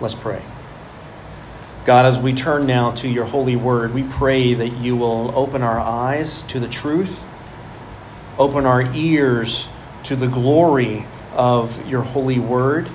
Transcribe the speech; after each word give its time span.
Let's 0.00 0.14
pray. 0.14 0.42
God, 1.84 2.06
as 2.06 2.18
we 2.18 2.32
turn 2.32 2.66
now 2.66 2.92
to 2.92 3.08
your 3.08 3.26
holy 3.26 3.56
word, 3.56 3.92
we 3.92 4.02
pray 4.02 4.54
that 4.54 4.70
you 4.70 4.96
will 4.96 5.36
open 5.36 5.62
our 5.62 5.78
eyes 5.78 6.42
to 6.44 6.58
the 6.58 6.68
truth, 6.68 7.26
open 8.38 8.64
our 8.64 8.82
ears 8.94 9.68
to 10.04 10.16
the 10.16 10.26
glory 10.26 11.04
of 11.34 11.86
your 11.88 12.02
holy 12.02 12.38
word, 12.38 12.88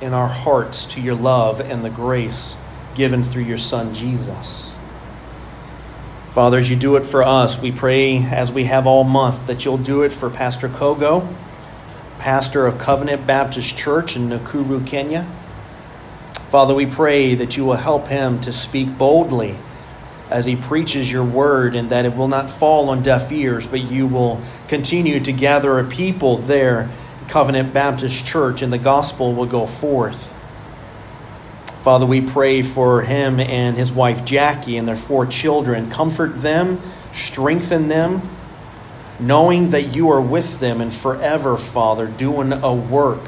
and 0.00 0.14
our 0.14 0.28
hearts 0.28 0.86
to 0.94 1.00
your 1.00 1.14
love 1.14 1.60
and 1.60 1.84
the 1.84 1.90
grace 1.90 2.56
given 2.94 3.22
through 3.22 3.44
your 3.44 3.58
Son, 3.58 3.94
Jesus. 3.94 4.72
Father, 6.32 6.58
as 6.58 6.70
you 6.70 6.76
do 6.76 6.96
it 6.96 7.04
for 7.04 7.22
us, 7.22 7.60
we 7.62 7.70
pray 7.70 8.18
as 8.18 8.50
we 8.50 8.64
have 8.64 8.86
all 8.86 9.04
month 9.04 9.46
that 9.46 9.64
you'll 9.64 9.78
do 9.78 10.02
it 10.02 10.12
for 10.12 10.28
Pastor 10.30 10.68
Kogo, 10.68 11.32
pastor 12.18 12.66
of 12.66 12.78
Covenant 12.78 13.26
Baptist 13.26 13.76
Church 13.76 14.16
in 14.16 14.28
Nakuru, 14.28 14.86
Kenya. 14.86 15.26
Father, 16.50 16.74
we 16.74 16.86
pray 16.86 17.34
that 17.34 17.56
you 17.56 17.64
will 17.64 17.76
help 17.76 18.06
him 18.06 18.40
to 18.42 18.52
speak 18.52 18.96
boldly 18.96 19.56
as 20.30 20.46
he 20.46 20.56
preaches 20.56 21.10
your 21.10 21.24
word 21.24 21.74
and 21.74 21.90
that 21.90 22.04
it 22.04 22.16
will 22.16 22.28
not 22.28 22.50
fall 22.50 22.88
on 22.88 23.02
deaf 23.02 23.30
ears, 23.32 23.66
but 23.66 23.80
you 23.80 24.06
will 24.06 24.40
continue 24.68 25.20
to 25.20 25.32
gather 25.32 25.78
a 25.78 25.84
people 25.84 26.38
there, 26.38 26.88
Covenant 27.28 27.72
Baptist 27.72 28.24
Church, 28.26 28.62
and 28.62 28.72
the 28.72 28.78
gospel 28.78 29.32
will 29.34 29.46
go 29.46 29.66
forth. 29.66 30.34
Father, 31.82 32.06
we 32.06 32.20
pray 32.20 32.62
for 32.62 33.02
him 33.02 33.38
and 33.38 33.76
his 33.76 33.92
wife 33.92 34.24
Jackie 34.24 34.76
and 34.76 34.88
their 34.88 34.96
four 34.96 35.26
children. 35.26 35.90
Comfort 35.90 36.42
them, 36.42 36.80
strengthen 37.14 37.88
them, 37.88 38.22
knowing 39.20 39.70
that 39.70 39.94
you 39.94 40.10
are 40.10 40.20
with 40.20 40.58
them 40.58 40.80
and 40.80 40.92
forever, 40.92 41.56
Father, 41.56 42.06
doing 42.06 42.52
a 42.52 42.74
work 42.74 43.22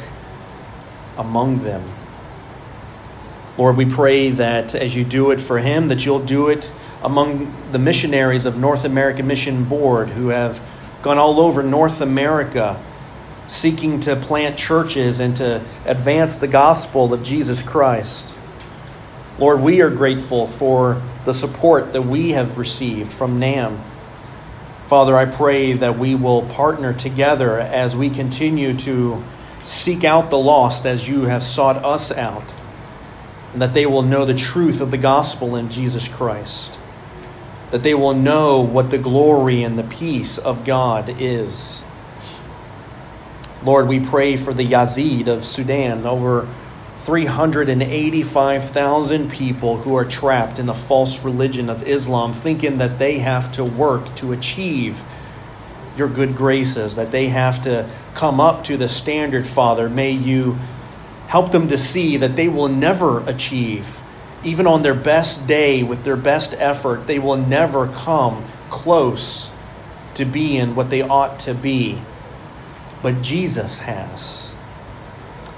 among 1.17 1.63
them. 1.63 1.85
Lord, 3.59 3.77
we 3.77 3.87
pray 3.87 4.31
that 4.31 4.77
as 4.77 4.95
you 4.95 5.03
do 5.03 5.33
it 5.33 5.41
for 5.41 5.59
him, 5.59 5.89
that 5.89 6.07
you'll 6.07 6.25
do 6.25 6.49
it 6.49 6.71
among 7.03 7.53
the 7.73 7.79
missionaries 7.81 8.47
of 8.47 8.57
North 8.57 8.85
American 8.85 9.27
Mission 9.27 9.65
Board 9.65 10.11
who 10.11 10.29
have 10.29 10.61
gone 11.03 11.19
all 11.19 11.41
over 11.41 11.61
North 11.61 12.01
America 12.01 12.81
seeking 13.49 13.99
to 13.99 14.15
plant 14.15 14.57
churches 14.57 15.19
and 15.19 15.37
to 15.39 15.61
advance 15.85 16.37
the 16.37 16.47
gospel 16.47 17.13
of 17.13 17.25
Jesus 17.25 17.61
Christ. 17.61 18.33
Lord, 19.41 19.61
we 19.61 19.81
are 19.81 19.91
grateful 19.91 20.47
for 20.47 21.03
the 21.25 21.35
support 21.35 21.93
that 21.95 22.03
we 22.03 22.31
have 22.33 22.59
received 22.59 23.13
from 23.13 23.41
NAMB. 23.41 23.77
Father, 24.87 25.17
I 25.17 25.25
pray 25.25 25.73
that 25.73 25.99
we 25.99 26.15
will 26.15 26.43
partner 26.43 26.93
together 26.93 27.59
as 27.59 27.97
we 27.97 28.09
continue 28.09 28.77
to 28.79 29.25
seek 29.65 30.05
out 30.05 30.31
the 30.31 30.39
lost 30.39 30.87
as 30.87 31.09
you 31.09 31.23
have 31.23 31.43
sought 31.43 31.85
us 31.85 32.13
out 32.13 32.45
and 33.53 33.63
that 33.63 33.75
they 33.75 33.87
will 33.87 34.03
know 34.03 34.25
the 34.25 34.35
truth 34.35 34.81
of 34.81 34.91
the 34.91 34.99
gospel 34.99 35.55
in 35.57 35.71
Jesus 35.71 36.09
Christ, 36.09 36.79
that 37.71 37.83
they 37.83 37.95
will 37.95 38.15
know 38.15 38.61
what 38.61 38.91
the 38.91 38.99
glory 38.99 39.63
and 39.63 39.79
the 39.79 39.85
peace 39.85 40.39
of 40.39 40.65
God 40.65 41.15
is. 41.19 41.83
Lord, 43.65 43.89
we 43.89 44.01
pray 44.01 44.37
for 44.37 44.55
the 44.55 44.67
Yazid 44.67 45.27
of 45.27 45.45
Sudan, 45.45 46.07
over 46.07 46.49
385,000 47.01 49.31
people 49.31 49.79
who 49.79 49.97
are 49.97 50.05
trapped 50.05 50.59
in 50.59 50.67
the 50.67 50.75
false 50.75 51.25
religion 51.25 51.71
of 51.71 51.89
Islam, 51.89 52.35
thinking 52.35 52.79
that 52.79 52.99
they 52.99 53.19
have 53.19 53.51
to 53.53 53.65
work 53.65 54.15
to 54.17 54.33
achieve 54.33 55.01
your 55.97 56.09
good 56.09 56.37
graces, 56.37 56.97
that 56.97 57.11
they 57.11 57.29
have 57.29 57.63
to 57.65 57.89
come 58.15 58.41
up 58.41 58.65
to 58.65 58.77
the 58.77 58.89
standard, 58.89 59.47
Father. 59.47 59.89
May 59.89 60.11
you 60.13 60.59
Help 61.29 61.53
them 61.53 61.69
to 61.69 61.79
see 61.79 62.17
that 62.17 62.37
they 62.37 62.49
will 62.49 62.69
never 62.69 63.21
achieve, 63.29 64.01
even 64.43 64.67
on 64.67 64.83
their 64.83 64.95
best 64.95 65.47
day 65.47 65.83
with 65.83 66.03
their 66.03 66.17
best 66.17 66.55
effort, 66.59 67.07
they 67.07 67.19
will 67.19 67.37
never 67.37 67.87
come 67.87 68.45
close 68.71 69.53
to 70.15 70.25
being 70.25 70.75
what 70.75 70.91
they 70.91 71.03
ought 71.03 71.39
to 71.41 71.55
be. 71.55 72.01
But 73.03 73.23
Jesus 73.23 73.81
has. 73.81 74.51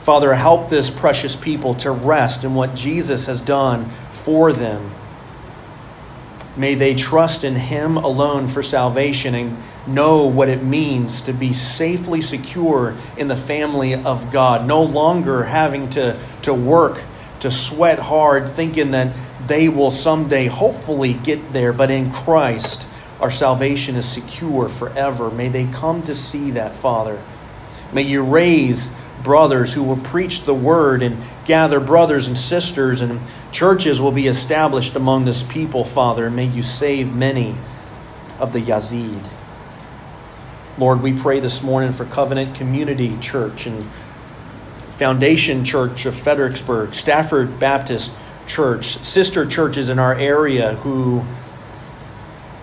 Father, 0.02 0.34
help 0.34 0.70
this 0.70 0.90
precious 0.90 1.36
people 1.36 1.74
to 1.76 1.90
rest 1.90 2.42
in 2.42 2.54
what 2.54 2.74
Jesus 2.74 3.26
has 3.26 3.40
done 3.40 3.90
for 4.10 4.52
them. 4.52 4.90
May 6.56 6.74
they 6.74 6.94
trust 6.94 7.44
in 7.44 7.54
Him 7.54 7.96
alone 7.96 8.48
for 8.48 8.62
salvation 8.62 9.34
and 9.34 9.56
know 9.86 10.26
what 10.26 10.48
it 10.48 10.62
means 10.62 11.22
to 11.22 11.32
be 11.32 11.52
safely 11.52 12.22
secure 12.22 12.94
in 13.16 13.28
the 13.28 13.36
family 13.36 13.94
of 13.94 14.30
God, 14.30 14.66
no 14.66 14.82
longer 14.82 15.44
having 15.44 15.90
to, 15.90 16.18
to 16.42 16.54
work, 16.54 17.00
to 17.40 17.50
sweat 17.50 17.98
hard, 17.98 18.50
thinking 18.50 18.90
that 18.92 19.14
they 19.46 19.68
will 19.68 19.90
someday 19.90 20.46
hopefully 20.46 21.14
get 21.14 21.52
there, 21.52 21.72
but 21.72 21.90
in 21.90 22.12
Christ, 22.12 22.86
our 23.20 23.30
salvation 23.30 23.96
is 23.96 24.06
secure 24.06 24.68
forever. 24.68 25.30
May 25.30 25.48
they 25.48 25.66
come 25.66 26.02
to 26.04 26.14
see 26.14 26.52
that, 26.52 26.76
Father. 26.76 27.20
May 27.92 28.02
you 28.02 28.22
raise 28.22 28.94
brothers 29.22 29.74
who 29.74 29.82
will 29.82 29.96
preach 29.96 30.44
the 30.44 30.54
word 30.54 31.02
and 31.02 31.18
gather 31.44 31.80
brothers 31.80 32.28
and 32.28 32.38
sisters, 32.38 33.02
and 33.02 33.20
churches 33.52 34.00
will 34.00 34.12
be 34.12 34.26
established 34.26 34.94
among 34.94 35.24
this 35.24 35.42
people, 35.42 35.84
Father. 35.84 36.30
May 36.30 36.46
you 36.46 36.62
save 36.62 37.14
many 37.14 37.54
of 38.38 38.52
the 38.52 38.60
Yazid. 38.60 39.22
Lord, 40.78 41.02
we 41.02 41.12
pray 41.12 41.40
this 41.40 41.62
morning 41.62 41.92
for 41.92 42.04
Covenant 42.04 42.54
Community 42.54 43.18
Church 43.20 43.66
and 43.66 43.86
Foundation 44.92 45.64
Church 45.64 46.06
of 46.06 46.14
Fredericksburg, 46.14 46.94
Stafford 46.94 47.58
Baptist 47.58 48.16
Church, 48.46 48.96
sister 48.98 49.44
churches 49.44 49.88
in 49.88 49.98
our 49.98 50.14
area 50.14 50.74
who 50.76 51.24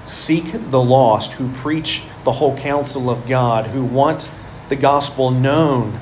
seek 0.05 0.51
the 0.71 0.81
lost, 0.81 1.33
who 1.33 1.51
preach 1.55 2.03
the 2.23 2.31
whole 2.31 2.57
counsel 2.57 3.09
of 3.09 3.27
God, 3.27 3.67
who 3.67 3.83
want 3.83 4.31
the 4.69 4.77
gospel 4.77 5.29
known. 5.29 5.99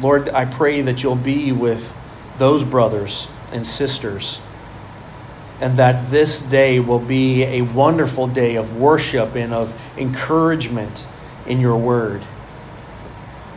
Lord, 0.00 0.28
I 0.28 0.44
pray 0.44 0.82
that 0.82 1.02
you'll 1.02 1.14
be 1.14 1.52
with 1.52 1.94
those 2.38 2.64
brothers 2.64 3.28
and 3.52 3.64
sisters 3.66 4.40
and 5.62 5.76
that 5.76 6.10
this 6.10 6.42
day 6.42 6.80
will 6.80 6.98
be 6.98 7.44
a 7.44 7.62
wonderful 7.62 8.26
day 8.26 8.56
of 8.56 8.80
worship 8.80 9.36
and 9.36 9.54
of 9.54 9.72
encouragement 9.96 11.06
in 11.46 11.60
your 11.60 11.76
word. 11.76 12.20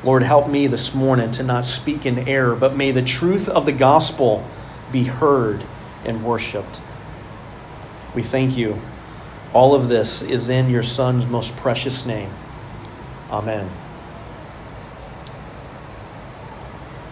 Lord, 0.04 0.22
help 0.22 0.48
me 0.48 0.68
this 0.68 0.94
morning 0.94 1.32
to 1.32 1.42
not 1.42 1.66
speak 1.66 2.06
in 2.06 2.28
error, 2.28 2.56
but 2.56 2.76
may 2.76 2.92
the 2.92 3.02
truth 3.02 3.50
of 3.50 3.66
the 3.66 3.72
gospel 3.72 4.46
be 4.92 5.06
heard 5.06 5.64
and 6.06 6.24
worshiped. 6.24 6.80
We 8.14 8.22
thank 8.22 8.56
you. 8.56 8.80
All 9.52 9.74
of 9.74 9.88
this 9.88 10.22
is 10.22 10.48
in 10.48 10.70
your 10.70 10.84
Son's 10.84 11.26
most 11.26 11.58
precious 11.58 12.06
name. 12.06 12.30
Amen. 13.32 13.68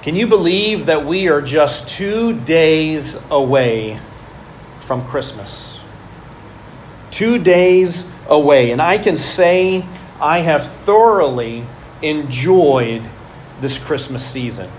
Can 0.03 0.15
you 0.15 0.27
believe 0.27 0.85
that 0.85 1.03
we 1.03 1.29
are 1.29 1.41
just 1.41 1.89
two 1.89 2.39
days 2.41 3.19
away 3.31 3.99
from 4.83 5.05
Christmas. 5.07 5.79
Two 7.11 7.39
days 7.39 8.11
away. 8.27 8.71
And 8.71 8.81
I 8.81 8.97
can 8.97 9.17
say 9.17 9.85
I 10.21 10.39
have 10.39 10.65
thoroughly 10.67 11.65
enjoyed 12.01 13.03
this 13.61 13.77
Christmas 13.77 14.25
season. 14.25 14.69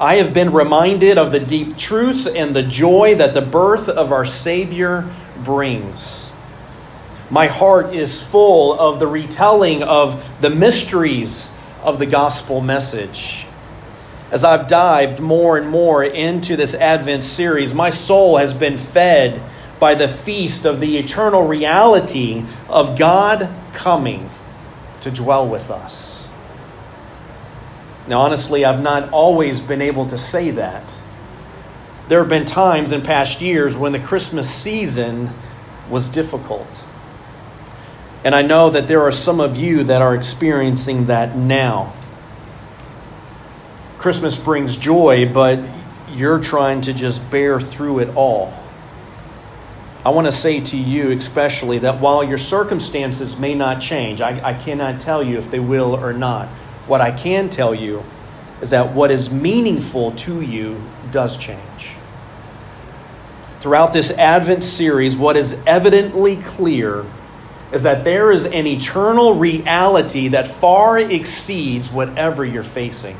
I 0.00 0.16
have 0.16 0.34
been 0.34 0.52
reminded 0.52 1.16
of 1.16 1.32
the 1.32 1.40
deep 1.40 1.78
truths 1.78 2.26
and 2.26 2.54
the 2.54 2.62
joy 2.62 3.14
that 3.14 3.32
the 3.32 3.40
birth 3.40 3.88
of 3.88 4.12
our 4.12 4.26
Savior 4.26 5.08
brings. 5.42 6.30
My 7.30 7.46
heart 7.46 7.94
is 7.94 8.22
full 8.22 8.78
of 8.78 9.00
the 9.00 9.06
retelling 9.06 9.82
of 9.82 10.22
the 10.40 10.50
mysteries 10.50 11.52
of 11.82 11.98
the 11.98 12.06
gospel 12.06 12.60
message. 12.60 13.45
As 14.30 14.42
I've 14.42 14.66
dived 14.66 15.20
more 15.20 15.56
and 15.56 15.68
more 15.68 16.02
into 16.02 16.56
this 16.56 16.74
Advent 16.74 17.22
series, 17.22 17.72
my 17.72 17.90
soul 17.90 18.38
has 18.38 18.52
been 18.52 18.76
fed 18.76 19.40
by 19.78 19.94
the 19.94 20.08
feast 20.08 20.64
of 20.64 20.80
the 20.80 20.98
eternal 20.98 21.46
reality 21.46 22.44
of 22.68 22.98
God 22.98 23.48
coming 23.72 24.28
to 25.02 25.10
dwell 25.10 25.46
with 25.46 25.70
us. 25.70 26.26
Now, 28.08 28.20
honestly, 28.20 28.64
I've 28.64 28.82
not 28.82 29.10
always 29.10 29.60
been 29.60 29.82
able 29.82 30.06
to 30.06 30.18
say 30.18 30.50
that. 30.52 31.00
There 32.08 32.20
have 32.20 32.28
been 32.28 32.46
times 32.46 32.92
in 32.92 33.02
past 33.02 33.40
years 33.40 33.76
when 33.76 33.92
the 33.92 33.98
Christmas 33.98 34.52
season 34.52 35.30
was 35.90 36.08
difficult. 36.08 36.84
And 38.24 38.34
I 38.34 38.42
know 38.42 38.70
that 38.70 38.88
there 38.88 39.02
are 39.02 39.12
some 39.12 39.40
of 39.40 39.56
you 39.56 39.84
that 39.84 40.02
are 40.02 40.14
experiencing 40.14 41.06
that 41.06 41.36
now. 41.36 41.92
Christmas 44.06 44.38
brings 44.38 44.76
joy, 44.76 45.28
but 45.28 45.58
you're 46.12 46.38
trying 46.38 46.80
to 46.82 46.92
just 46.92 47.28
bear 47.28 47.60
through 47.60 47.98
it 47.98 48.14
all. 48.14 48.54
I 50.04 50.10
want 50.10 50.28
to 50.28 50.32
say 50.32 50.60
to 50.60 50.76
you, 50.76 51.10
especially, 51.10 51.80
that 51.80 52.00
while 52.00 52.22
your 52.22 52.38
circumstances 52.38 53.36
may 53.36 53.56
not 53.56 53.82
change, 53.82 54.20
I, 54.20 54.50
I 54.50 54.54
cannot 54.54 55.00
tell 55.00 55.24
you 55.24 55.38
if 55.38 55.50
they 55.50 55.58
will 55.58 55.96
or 55.96 56.12
not. 56.12 56.46
What 56.86 57.00
I 57.00 57.10
can 57.10 57.50
tell 57.50 57.74
you 57.74 58.04
is 58.62 58.70
that 58.70 58.94
what 58.94 59.10
is 59.10 59.32
meaningful 59.32 60.12
to 60.12 60.40
you 60.40 60.80
does 61.10 61.36
change. 61.36 61.96
Throughout 63.58 63.92
this 63.92 64.12
Advent 64.12 64.62
series, 64.62 65.16
what 65.16 65.36
is 65.36 65.60
evidently 65.66 66.36
clear 66.36 67.04
is 67.72 67.82
that 67.82 68.04
there 68.04 68.30
is 68.30 68.44
an 68.44 68.68
eternal 68.68 69.34
reality 69.34 70.28
that 70.28 70.46
far 70.46 70.96
exceeds 70.96 71.90
whatever 71.90 72.44
you're 72.44 72.62
facing. 72.62 73.16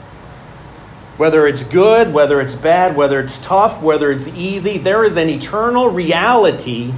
Whether 1.17 1.47
it's 1.47 1.65
good, 1.65 2.13
whether 2.13 2.41
it's 2.41 2.55
bad, 2.55 2.97
whether 2.97 3.21
it's 3.21 3.39
tough, 3.39 3.83
whether 3.83 4.13
it's 4.13 4.29
easy, 4.29 4.79
there 4.79 5.05
is 5.05 5.17
an 5.17 5.29
eternal 5.29 5.89
reality 5.89 6.93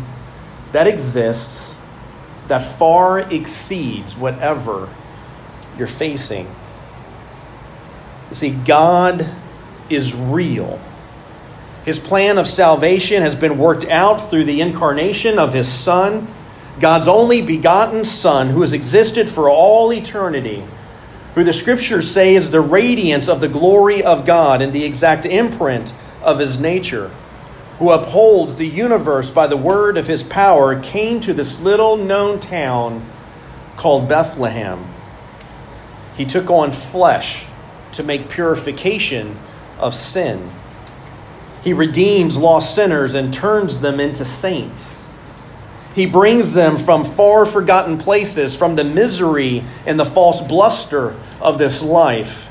that 0.72 0.86
exists 0.86 1.74
that 2.48 2.64
far 2.78 3.20
exceeds 3.20 4.16
whatever 4.16 4.88
you're 5.76 5.86
facing. 5.86 6.46
You 8.30 8.34
see, 8.34 8.50
God 8.50 9.28
is 9.88 10.14
real. 10.14 10.80
His 11.84 11.98
plan 11.98 12.36
of 12.38 12.48
salvation 12.48 13.22
has 13.22 13.34
been 13.34 13.56
worked 13.56 13.86
out 13.86 14.30
through 14.30 14.44
the 14.44 14.60
incarnation 14.60 15.38
of 15.38 15.54
His 15.54 15.68
Son, 15.68 16.28
God's 16.80 17.08
only 17.08 17.40
begotten 17.40 18.04
Son, 18.04 18.48
who 18.48 18.60
has 18.62 18.72
existed 18.72 19.28
for 19.28 19.48
all 19.48 19.92
eternity, 19.92 20.62
who 21.38 21.44
the 21.44 21.52
Scriptures 21.52 22.10
say 22.10 22.34
is 22.34 22.50
the 22.50 22.60
radiance 22.60 23.28
of 23.28 23.40
the 23.40 23.48
glory 23.48 24.02
of 24.02 24.26
God 24.26 24.60
and 24.60 24.72
the 24.72 24.84
exact 24.84 25.24
imprint 25.24 25.94
of 26.20 26.40
His 26.40 26.58
nature, 26.58 27.12
who 27.78 27.92
upholds 27.92 28.56
the 28.56 28.66
universe 28.66 29.30
by 29.30 29.46
the 29.46 29.56
word 29.56 29.96
of 29.96 30.08
His 30.08 30.24
power, 30.24 30.80
came 30.80 31.20
to 31.20 31.32
this 31.32 31.60
little 31.60 31.96
known 31.96 32.40
town 32.40 33.06
called 33.76 34.08
Bethlehem. 34.08 34.84
He 36.16 36.24
took 36.24 36.50
on 36.50 36.72
flesh 36.72 37.46
to 37.92 38.02
make 38.02 38.28
purification 38.28 39.38
of 39.78 39.94
sin. 39.94 40.50
He 41.62 41.72
redeems 41.72 42.36
lost 42.36 42.74
sinners 42.74 43.14
and 43.14 43.32
turns 43.32 43.80
them 43.80 44.00
into 44.00 44.24
saints. 44.24 45.06
He 45.94 46.06
brings 46.06 46.52
them 46.52 46.78
from 46.78 47.04
far 47.04 47.46
forgotten 47.46 47.96
places, 47.96 48.56
from 48.56 48.74
the 48.74 48.82
misery 48.82 49.62
and 49.86 50.00
the 50.00 50.04
false 50.04 50.44
bluster 50.44 51.14
of 51.40 51.58
this 51.58 51.82
life, 51.82 52.50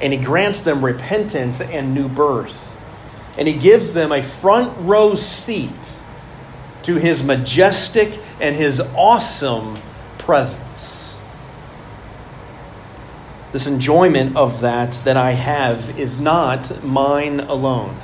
and 0.00 0.12
He 0.12 0.18
grants 0.18 0.60
them 0.60 0.84
repentance 0.84 1.60
and 1.60 1.94
new 1.94 2.08
birth. 2.08 2.66
And 3.38 3.46
He 3.46 3.54
gives 3.54 3.92
them 3.92 4.12
a 4.12 4.22
front 4.22 4.76
row 4.78 5.14
seat 5.14 5.96
to 6.82 6.96
His 6.96 7.22
majestic 7.22 8.18
and 8.40 8.56
His 8.56 8.80
awesome 8.94 9.76
presence 10.18 11.00
this 13.52 13.66
enjoyment 13.66 14.36
of 14.36 14.60
that 14.60 14.92
that 15.04 15.16
I 15.16 15.32
have 15.32 15.98
is 15.98 16.20
not 16.20 16.84
mine 16.84 17.40
alone. 17.40 17.96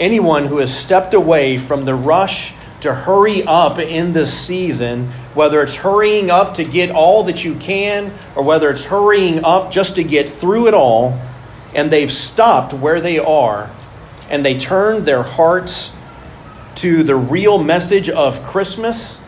Anyone 0.00 0.46
who 0.46 0.58
has 0.58 0.76
stepped 0.76 1.14
away 1.14 1.58
from 1.58 1.84
the 1.84 1.94
rush 1.94 2.54
to 2.84 2.94
hurry 2.94 3.42
up 3.42 3.78
in 3.78 4.12
this 4.12 4.32
season, 4.32 5.08
whether 5.34 5.62
it's 5.62 5.74
hurrying 5.74 6.30
up 6.30 6.54
to 6.54 6.64
get 6.64 6.90
all 6.90 7.24
that 7.24 7.44
you 7.44 7.54
can, 7.56 8.12
or 8.36 8.42
whether 8.42 8.70
it's 8.70 8.84
hurrying 8.84 9.44
up 9.44 9.70
just 9.70 9.96
to 9.96 10.04
get 10.04 10.28
through 10.28 10.68
it 10.68 10.74
all, 10.74 11.18
and 11.74 11.90
they've 11.90 12.12
stopped 12.12 12.72
where 12.72 13.00
they 13.00 13.18
are, 13.18 13.70
and 14.30 14.44
they 14.44 14.58
turned 14.58 15.06
their 15.06 15.22
hearts 15.22 15.96
to 16.76 17.02
the 17.02 17.16
real 17.16 17.62
message 17.62 18.08
of 18.08 18.42
Christmas, 18.44 19.20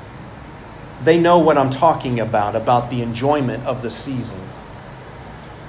they 1.02 1.18
know 1.18 1.38
what 1.38 1.56
I'm 1.56 1.70
talking 1.70 2.20
about, 2.20 2.56
about 2.56 2.90
the 2.90 3.00
enjoyment 3.02 3.64
of 3.64 3.80
the 3.82 3.90
season. 3.90 4.40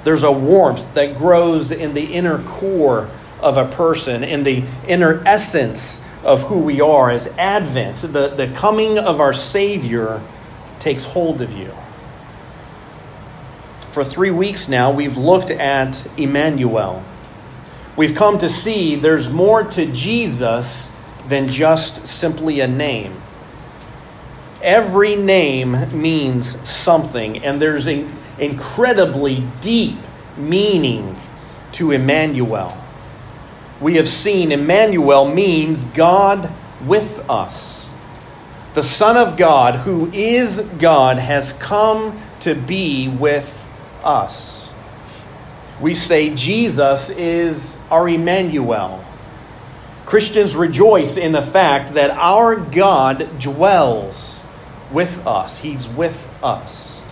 There's 0.04 0.24
a 0.24 0.31
warmth 0.31 0.94
that 0.94 1.18
grows 1.18 1.72
in 1.72 1.94
the 1.94 2.13
inner 2.13 2.40
core 2.44 3.10
of 3.40 3.57
a 3.57 3.66
person, 3.66 4.24
in 4.24 4.44
the 4.44 4.63
inner 4.88 5.22
essence 5.25 6.04
of 6.28 6.44
who 6.44 6.60
we 6.60 6.82
are 6.82 7.10
as 7.10 7.28
Advent, 7.38 7.98
the, 8.02 8.28
the 8.28 8.52
coming 8.54 9.00
of 9.00 9.22
our 9.22 9.34
Savior, 9.34 10.22
takes 10.78 11.06
hold 11.06 11.42
of 11.42 11.54
you. 11.54 11.74
For 13.94 14.04
three 14.04 14.30
weeks 14.30 14.68
now, 14.68 14.92
we've 14.92 15.18
looked 15.18 15.50
at 15.50 16.06
Immanuel. 16.20 17.04
We've 17.96 18.14
come 18.14 18.38
to 18.40 18.50
see 18.50 18.98
there's 18.98 19.30
more 19.30 19.64
to 19.64 19.86
Jesus 19.92 20.92
than 21.28 21.48
just 21.48 22.06
simply 22.06 22.60
a 22.60 22.68
name. 22.68 23.22
Every 24.62 25.16
name 25.16 26.00
means 26.00 26.68
something, 26.70 27.44
and 27.44 27.62
there's 27.62 27.88
an 27.88 28.14
incredibly 28.38 29.48
deep 29.62 29.98
meaning 30.36 31.16
to 31.72 31.92
Immanuel. 31.92 32.78
We 33.80 33.96
have 33.96 34.10
seen 34.10 34.52
Immanuel 34.52 35.30
means 35.30 35.86
God 35.88 36.52
with 36.86 37.30
us. 37.30 37.90
The 38.74 38.84
Son 38.84 39.18
of 39.18 39.38
God, 39.38 39.76
who 39.76 40.12
is 40.12 40.60
God, 40.80 41.18
has 41.18 41.54
come 41.54 42.20
to 42.42 42.56
be 42.56 43.08
with 43.08 43.68
us. 44.04 44.70
We 45.80 45.94
say 45.94 46.34
Jesus 46.34 47.10
is 47.10 47.78
our 47.92 48.10
Immanuel. 48.10 49.04
Christians 50.06 50.56
rejoice 50.56 51.18
in 51.18 51.34
the 51.34 51.42
fact 51.42 51.96
that 51.96 52.12
our 52.12 52.56
God 52.56 53.40
dwells 53.40 54.44
with 54.92 55.28
us, 55.28 55.60
He's 55.60 55.88
with 55.88 56.30
us. 56.42 57.04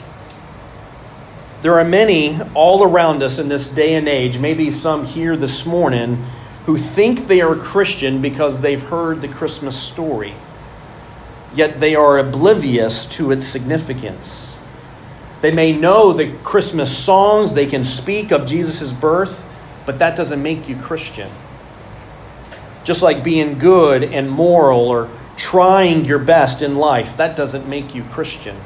There 1.62 1.80
are 1.80 1.84
many 1.84 2.40
all 2.54 2.84
around 2.84 3.24
us 3.24 3.40
in 3.40 3.50
this 3.50 3.70
day 3.70 3.96
and 3.96 4.08
age, 4.08 4.38
maybe 4.38 4.72
some 4.72 5.06
here 5.06 5.36
this 5.36 5.66
morning, 5.66 6.24
who 6.66 6.78
think 6.78 7.28
they 7.28 7.42
are 7.42 7.56
Christian 7.56 8.22
because 8.22 8.62
they've 8.62 8.82
heard 8.82 9.22
the 9.22 9.28
Christmas 9.28 9.80
story, 9.80 10.34
yet 11.54 11.80
they 11.80 11.96
are 11.96 12.18
oblivious 12.18 13.08
to 13.18 13.32
its 13.32 13.46
significance. 13.46 14.56
They 15.42 15.54
may 15.54 15.74
know 15.74 16.12
the 16.12 16.34
Christmas 16.44 16.96
songs, 16.98 17.54
they 17.54 17.68
can 17.68 17.84
speak 17.84 18.32
of 18.32 18.48
Jesus' 18.48 18.92
birth, 18.92 19.46
but 19.86 20.00
that 20.00 20.18
doesn't 20.18 20.42
make 20.42 20.68
you 20.68 20.76
Christian. 20.76 21.30
Just 22.84 23.04
like 23.04 23.24
being 23.24 23.60
good 23.60 24.04
and 24.04 24.30
moral 24.30 24.88
or 24.88 25.10
trying 25.38 26.06
your 26.06 26.20
best 26.20 26.64
in 26.64 26.78
life, 26.78 27.18
that 27.18 27.38
doesn't 27.38 27.68
make 27.68 27.94
you 27.94 28.04
Christian. 28.06 28.58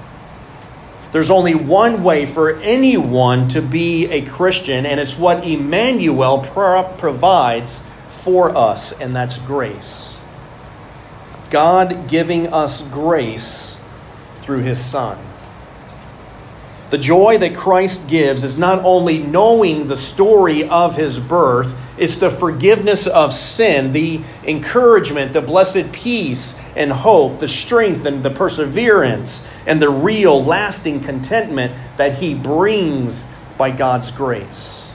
There's 1.11 1.31
only 1.31 1.55
one 1.55 2.03
way 2.03 2.25
for 2.25 2.57
anyone 2.59 3.49
to 3.49 3.61
be 3.61 4.05
a 4.05 4.21
Christian, 4.23 4.85
and 4.85 4.99
it's 4.99 5.17
what 5.17 5.45
Immanuel 5.45 6.39
pro- 6.39 6.83
provides 6.97 7.83
for 8.23 8.55
us, 8.55 8.91
and 8.99 9.15
that's 9.15 9.37
grace. 9.39 10.17
God 11.49 12.07
giving 12.07 12.53
us 12.53 12.87
grace 12.89 13.79
through 14.35 14.59
his 14.59 14.83
Son. 14.83 15.17
The 16.89 16.97
joy 16.97 17.37
that 17.37 17.55
Christ 17.55 18.07
gives 18.07 18.43
is 18.43 18.57
not 18.57 18.83
only 18.83 19.19
knowing 19.19 19.87
the 19.87 19.97
story 19.97 20.67
of 20.67 20.95
his 20.95 21.19
birth, 21.19 21.75
it's 21.99 22.15
the 22.15 22.29
forgiveness 22.29 23.07
of 23.07 23.33
sin, 23.33 23.91
the 23.91 24.21
encouragement, 24.45 25.33
the 25.33 25.41
blessed 25.41 25.91
peace 25.91 26.57
and 26.75 26.91
hope, 26.91 27.41
the 27.41 27.47
strength 27.47 28.05
and 28.05 28.23
the 28.23 28.29
perseverance, 28.29 29.45
and 29.67 29.81
the 29.81 29.89
real 29.89 30.43
lasting 30.43 31.01
contentment 31.01 31.73
that 31.97 32.15
He 32.15 32.33
brings 32.33 33.29
by 33.57 33.71
God's 33.71 34.11
grace. 34.11 34.88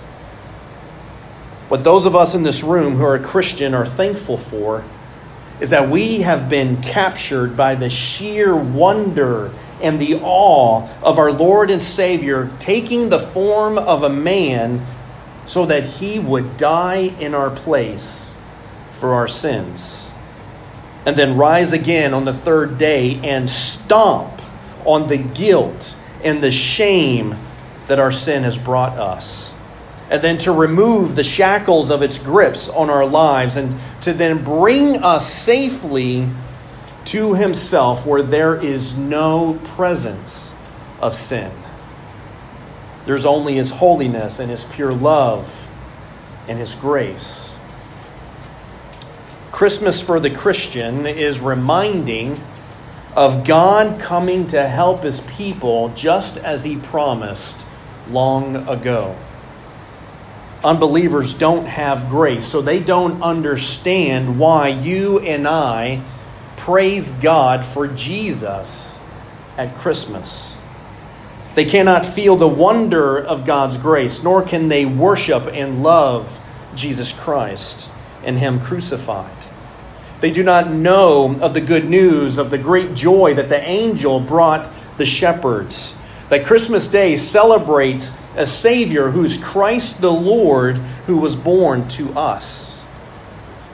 What 1.75 1.83
those 1.83 2.07
of 2.07 2.15
us 2.15 2.37
in 2.37 2.45
this 2.45 2.63
room 2.63 2.95
who 2.95 3.05
are 3.05 3.19
Christian 3.19 3.75
are 3.75 3.85
thankful 3.85 4.37
for 4.37 4.85
is 5.59 5.71
that 5.71 5.91
we 5.91 6.21
have 6.21 6.49
been 6.49 6.81
captured 6.81 7.57
by 7.57 7.75
the 7.75 7.91
sheer 7.91 8.55
wonder 8.55 9.51
and 9.83 10.01
the 10.01 10.21
awe 10.23 10.89
of 11.03 11.19
our 11.19 11.33
Lord 11.33 11.73
and 11.73 11.83
Savior 11.83 12.49
taking 12.61 13.09
the 13.09 13.19
form 13.19 13.77
of 13.77 14.05
a 14.05 14.09
man 14.09 14.87
so 15.47 15.67
that 15.67 15.83
he 15.83 16.21
would 16.21 16.57
die 16.57 17.13
in 17.19 17.35
our 17.35 17.51
place 17.51 18.37
for 18.93 19.13
our 19.13 19.27
sins 19.27 20.13
and 21.05 21.17
then 21.17 21.37
rise 21.37 21.73
again 21.73 22.15
on 22.15 22.25
the 22.25 22.33
third 22.33 22.79
day 22.79 23.19
and 23.25 23.51
stomp 23.51 24.41
on 24.85 25.09
the 25.09 25.19
guilt 25.19 25.99
and 26.23 26.41
the 26.41 26.53
shame 26.53 27.35
that 27.89 27.99
our 27.99 28.13
sin 28.13 28.45
has 28.45 28.57
brought 28.57 28.97
us. 28.97 29.54
And 30.11 30.23
then 30.23 30.39
to 30.39 30.53
remove 30.53 31.17
the 31.17 31.25
shackles 31.25 31.91
of 31.91 32.03
its 32.03 32.19
grips 32.19 32.69
on 32.69 32.91
our 32.91 33.07
lives 33.07 33.57
and 33.57 33.77
to 34.03 34.13
then 34.13 34.45
bring 34.45 35.03
us 35.03 35.33
safely 35.33 36.29
to 37.07 37.35
Himself 37.35 38.07
where 38.07 38.23
there 38.23 38.63
is 38.63 38.99
no 38.99 39.59
presence 39.65 40.55
of 41.01 41.15
sin. 41.15 41.51
There's 43.07 43.25
only 43.25 43.55
His 43.55 43.71
holiness 43.71 44.39
and 44.39 44.51
His 44.51 44.65
pure 44.65 44.93
love 44.93 45.69
and 46.49 46.59
His 46.59 46.75
grace. 46.75 47.51
Christmas 49.53 50.01
for 50.01 50.19
the 50.19 50.31
Christian 50.31 51.07
is 51.07 51.41
reminding 51.41 52.41
of 53.15 53.45
God 53.45 54.01
coming 54.01 54.49
to 54.49 54.69
help 54.69 55.05
his 55.05 55.21
people 55.21 55.91
just 55.91 56.37
as 56.39 56.65
he 56.65 56.77
promised 56.77 57.65
long 58.11 58.69
ago. 58.69 59.17
Unbelievers 60.65 61.35
don't 61.35 61.67
have 61.67 62.09
grace, 62.09 62.47
so 62.47 62.63
they 62.63 62.81
don't 62.81 63.23
understand 63.23 64.39
why 64.39 64.69
you 64.69 65.21
and 65.21 65.47
I 65.47 66.03
praise 66.57 67.13
God 67.13 67.65
for 67.65 67.87
Jesus 67.87 68.99
at 69.57 69.77
Christmas. 69.77 70.57
They 71.55 71.65
cannot 71.65 72.05
feel 72.05 72.37
the 72.37 72.49
wonder 72.49 73.19
of 73.19 73.47
God's 73.47 73.77
grace, 73.77 74.25
nor 74.25 74.43
can 74.43 74.69
they 74.69 74.85
worship 74.85 75.47
and 75.53 75.83
love 75.83 76.41
Jesus 76.75 77.13
Christ 77.13 77.89
and 78.25 78.39
Him 78.39 78.59
crucified. 78.59 79.31
They 80.21 80.33
do 80.33 80.43
not 80.43 80.71
know 80.71 81.39
of 81.41 81.55
the 81.55 81.61
good 81.61 81.89
news 81.89 82.39
of 82.39 82.51
the 82.51 82.59
great 82.59 82.95
joy 82.95 83.35
that 83.35 83.51
the 83.51 83.61
angel 83.61 84.21
brought 84.21 84.71
the 84.97 85.07
shepherds. 85.07 85.97
That 86.31 86.47
Christmas 86.47 86.89
Day 86.89 87.17
celebrates 87.17 88.19
a 88.37 88.47
Savior 88.47 89.11
who's 89.11 89.37
Christ 89.37 90.01
the 90.01 90.13
Lord 90.13 90.77
who 91.07 91.19
was 91.19 91.37
born 91.37 91.87
to 91.89 92.13
us. 92.19 92.81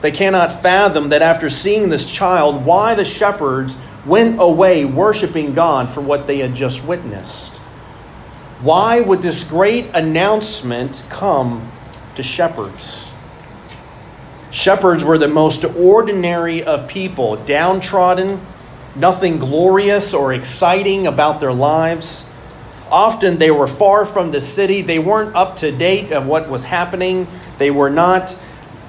They 0.01 0.11
cannot 0.11 0.61
fathom 0.61 1.09
that 1.09 1.21
after 1.21 1.49
seeing 1.49 1.89
this 1.89 2.09
child, 2.09 2.65
why 2.65 2.95
the 2.95 3.05
shepherds 3.05 3.77
went 4.05 4.41
away 4.41 4.83
worshiping 4.83 5.53
God 5.53 5.89
for 5.89 6.01
what 6.01 6.27
they 6.27 6.39
had 6.39 6.55
just 6.55 6.85
witnessed. 6.85 7.57
Why 8.61 8.99
would 8.99 9.21
this 9.21 9.43
great 9.43 9.87
announcement 9.93 11.05
come 11.09 11.71
to 12.15 12.23
shepherds? 12.23 13.09
Shepherds 14.51 15.03
were 15.03 15.17
the 15.17 15.27
most 15.27 15.63
ordinary 15.63 16.63
of 16.63 16.87
people, 16.87 17.37
downtrodden, 17.37 18.39
nothing 18.95 19.37
glorious 19.39 20.13
or 20.13 20.33
exciting 20.33 21.07
about 21.07 21.39
their 21.39 21.53
lives. 21.53 22.27
Often 22.91 23.37
they 23.37 23.51
were 23.51 23.67
far 23.67 24.05
from 24.05 24.31
the 24.31 24.41
city. 24.41 24.81
They 24.81 24.99
weren't 24.99 25.35
up 25.35 25.57
to 25.57 25.71
date 25.71 26.11
of 26.11 26.27
what 26.27 26.49
was 26.49 26.65
happening. 26.65 27.27
They 27.57 27.71
were 27.71 27.89
not 27.89 28.37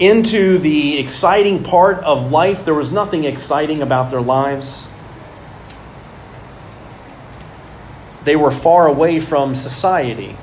into 0.00 0.58
the 0.58 0.98
exciting 0.98 1.62
part 1.62 1.98
of 1.98 2.32
life. 2.32 2.64
There 2.64 2.74
was 2.74 2.90
nothing 2.90 3.24
exciting 3.24 3.80
about 3.80 4.10
their 4.10 4.20
lives. 4.20 4.90
They 8.24 8.34
were 8.36 8.50
far 8.50 8.88
away 8.88 9.20
from 9.20 9.54
society. 9.54 10.36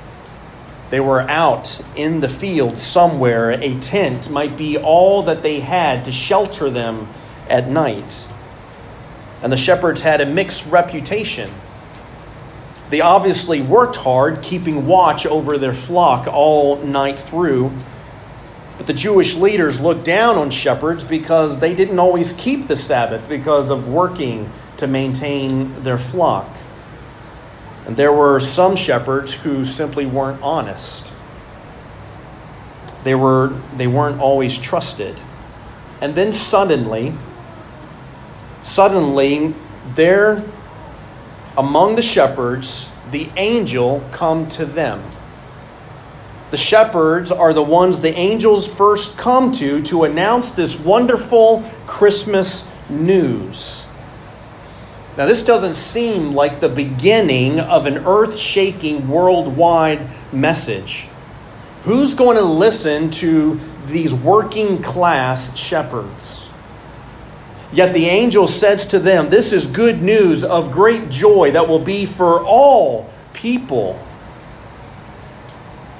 They 0.89 0.99
were 0.99 1.21
out 1.21 1.81
in 1.95 2.21
the 2.21 2.29
field 2.29 2.77
somewhere. 2.77 3.51
A 3.51 3.79
tent 3.79 4.29
might 4.29 4.57
be 4.57 4.77
all 4.77 5.23
that 5.23 5.43
they 5.43 5.59
had 5.59 6.05
to 6.05 6.11
shelter 6.11 6.69
them 6.69 7.07
at 7.49 7.67
night. 7.67 8.27
And 9.41 9.51
the 9.51 9.57
shepherds 9.57 10.01
had 10.01 10.19
a 10.21 10.25
mixed 10.25 10.65
reputation. 10.67 11.49
They 12.89 13.01
obviously 13.01 13.61
worked 13.61 13.97
hard, 13.97 14.41
keeping 14.41 14.87
watch 14.87 15.25
over 15.25 15.57
their 15.57 15.73
flock 15.73 16.27
all 16.27 16.77
night 16.77 17.19
through. 17.19 17.71
But 18.77 18.87
the 18.87 18.93
Jewish 18.93 19.35
leaders 19.35 19.79
looked 19.79 20.05
down 20.05 20.37
on 20.37 20.49
shepherds 20.49 21.03
because 21.03 21.59
they 21.59 21.75
didn't 21.75 21.99
always 21.99 22.33
keep 22.33 22.67
the 22.67 22.77
Sabbath 22.77 23.27
because 23.29 23.69
of 23.69 23.87
working 23.89 24.49
to 24.77 24.87
maintain 24.87 25.83
their 25.83 25.97
flock. 25.97 26.49
And 27.85 27.95
there 27.95 28.13
were 28.13 28.39
some 28.39 28.75
shepherds 28.75 29.33
who 29.33 29.65
simply 29.65 30.05
weren't 30.05 30.41
honest. 30.41 31.11
They, 33.03 33.15
were, 33.15 33.53
they 33.75 33.87
weren't 33.87 34.19
always 34.19 34.57
trusted. 34.57 35.19
And 36.01 36.15
then 36.15 36.31
suddenly, 36.31 37.13
suddenly, 38.63 39.53
there 39.95 40.43
among 41.59 41.95
the 41.95 42.01
shepherds, 42.01 42.89
the 43.11 43.29
angel 43.35 44.01
come 44.13 44.47
to 44.47 44.63
them. 44.65 45.03
The 46.51 46.57
shepherds 46.57 47.31
are 47.31 47.53
the 47.53 47.61
ones 47.61 47.99
the 47.99 48.17
angels 48.17 48.65
first 48.65 49.17
come 49.17 49.51
to 49.53 49.83
to 49.83 50.05
announce 50.05 50.53
this 50.53 50.79
wonderful 50.79 51.69
Christmas 51.85 52.65
news. 52.89 53.85
Now, 55.17 55.25
this 55.25 55.43
doesn't 55.43 55.73
seem 55.73 56.33
like 56.33 56.61
the 56.61 56.69
beginning 56.69 57.59
of 57.59 57.87
an 57.87 58.05
earth 58.07 58.37
shaking 58.37 59.09
worldwide 59.09 60.07
message. 60.31 61.09
Who's 61.83 62.13
going 62.13 62.37
to 62.37 62.43
listen 62.43 63.11
to 63.11 63.59
these 63.87 64.13
working 64.13 64.81
class 64.81 65.57
shepherds? 65.57 66.38
Yet 67.71 67.93
the 67.93 68.07
angel 68.07 68.47
says 68.47 68.87
to 68.89 68.99
them, 68.99 69.29
This 69.29 69.53
is 69.53 69.67
good 69.67 70.01
news 70.01 70.43
of 70.43 70.71
great 70.71 71.09
joy 71.09 71.51
that 71.51 71.67
will 71.67 71.79
be 71.79 72.05
for 72.05 72.43
all 72.43 73.09
people. 73.33 74.03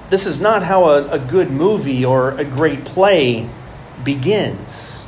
This 0.10 0.26
is 0.26 0.42
not 0.42 0.64
how 0.64 0.86
a, 0.86 1.08
a 1.10 1.20
good 1.20 1.52
movie 1.52 2.04
or 2.04 2.32
a 2.32 2.44
great 2.44 2.86
play 2.86 3.48
begins 4.04 5.00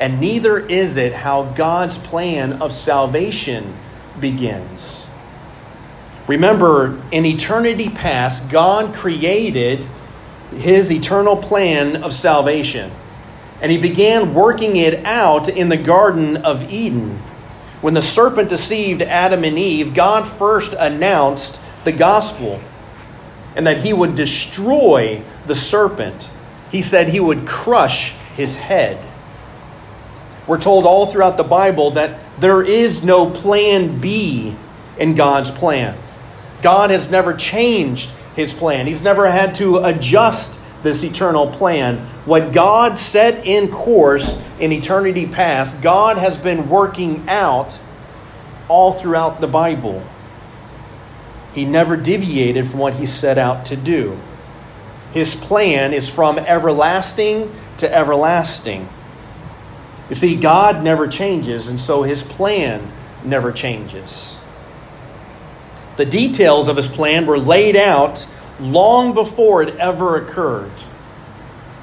and 0.00 0.18
neither 0.18 0.58
is 0.58 0.96
it 0.96 1.12
how 1.12 1.44
God's 1.44 1.98
plan 1.98 2.62
of 2.62 2.72
salvation 2.72 3.76
begins. 4.18 5.06
Remember, 6.26 7.00
in 7.12 7.26
eternity 7.26 7.90
past, 7.90 8.48
God 8.48 8.94
created 8.94 9.86
his 10.56 10.90
eternal 10.90 11.36
plan 11.36 12.02
of 12.02 12.14
salvation. 12.14 12.90
And 13.60 13.70
he 13.70 13.78
began 13.78 14.34
working 14.34 14.76
it 14.76 15.04
out 15.04 15.48
in 15.48 15.68
the 15.68 15.76
Garden 15.76 16.38
of 16.38 16.72
Eden. 16.72 17.18
When 17.80 17.94
the 17.94 18.02
serpent 18.02 18.48
deceived 18.48 19.02
Adam 19.02 19.44
and 19.44 19.58
Eve, 19.58 19.94
God 19.94 20.26
first 20.26 20.74
announced 20.78 21.84
the 21.84 21.92
gospel 21.92 22.60
and 23.56 23.66
that 23.66 23.78
he 23.78 23.92
would 23.92 24.14
destroy 24.14 25.22
the 25.46 25.54
serpent. 25.54 26.28
He 26.70 26.82
said 26.82 27.08
he 27.08 27.20
would 27.20 27.46
crush 27.46 28.12
his 28.36 28.56
head. 28.56 28.98
We're 30.46 30.60
told 30.60 30.86
all 30.86 31.06
throughout 31.06 31.36
the 31.36 31.44
Bible 31.44 31.92
that 31.92 32.18
there 32.38 32.62
is 32.62 33.04
no 33.04 33.30
plan 33.30 34.00
B 34.00 34.56
in 34.98 35.14
God's 35.14 35.50
plan. 35.50 35.96
God 36.62 36.90
has 36.90 37.10
never 37.10 37.34
changed 37.34 38.10
his 38.36 38.52
plan, 38.52 38.86
He's 38.86 39.02
never 39.02 39.28
had 39.28 39.56
to 39.56 39.78
adjust 39.78 40.59
this 40.82 41.02
eternal 41.04 41.48
plan. 41.48 41.98
What 42.24 42.52
God 42.52 42.98
set 42.98 43.46
in 43.46 43.70
course 43.70 44.42
in 44.58 44.72
eternity 44.72 45.26
past, 45.26 45.82
God 45.82 46.18
has 46.18 46.38
been 46.38 46.68
working 46.68 47.28
out 47.28 47.78
all 48.68 48.92
throughout 48.92 49.40
the 49.40 49.46
Bible. 49.46 50.02
He 51.54 51.64
never 51.64 51.96
deviated 51.96 52.66
from 52.66 52.78
what 52.78 52.94
he 52.94 53.06
set 53.06 53.38
out 53.38 53.66
to 53.66 53.76
do. 53.76 54.16
His 55.12 55.34
plan 55.34 55.92
is 55.92 56.08
from 56.08 56.38
everlasting 56.38 57.52
to 57.78 57.92
everlasting. 57.92 58.88
You 60.08 60.16
see, 60.16 60.36
God 60.36 60.84
never 60.84 61.08
changes, 61.08 61.68
and 61.68 61.80
so 61.80 62.02
his 62.02 62.22
plan 62.22 62.92
never 63.24 63.52
changes. 63.52 64.36
The 65.96 66.06
details 66.06 66.68
of 66.68 66.76
his 66.76 66.86
plan 66.86 67.26
were 67.26 67.38
laid 67.38 67.76
out 67.76 68.26
long 68.60 69.14
before 69.14 69.62
it 69.62 69.76
ever 69.76 70.16
occurred. 70.16 70.72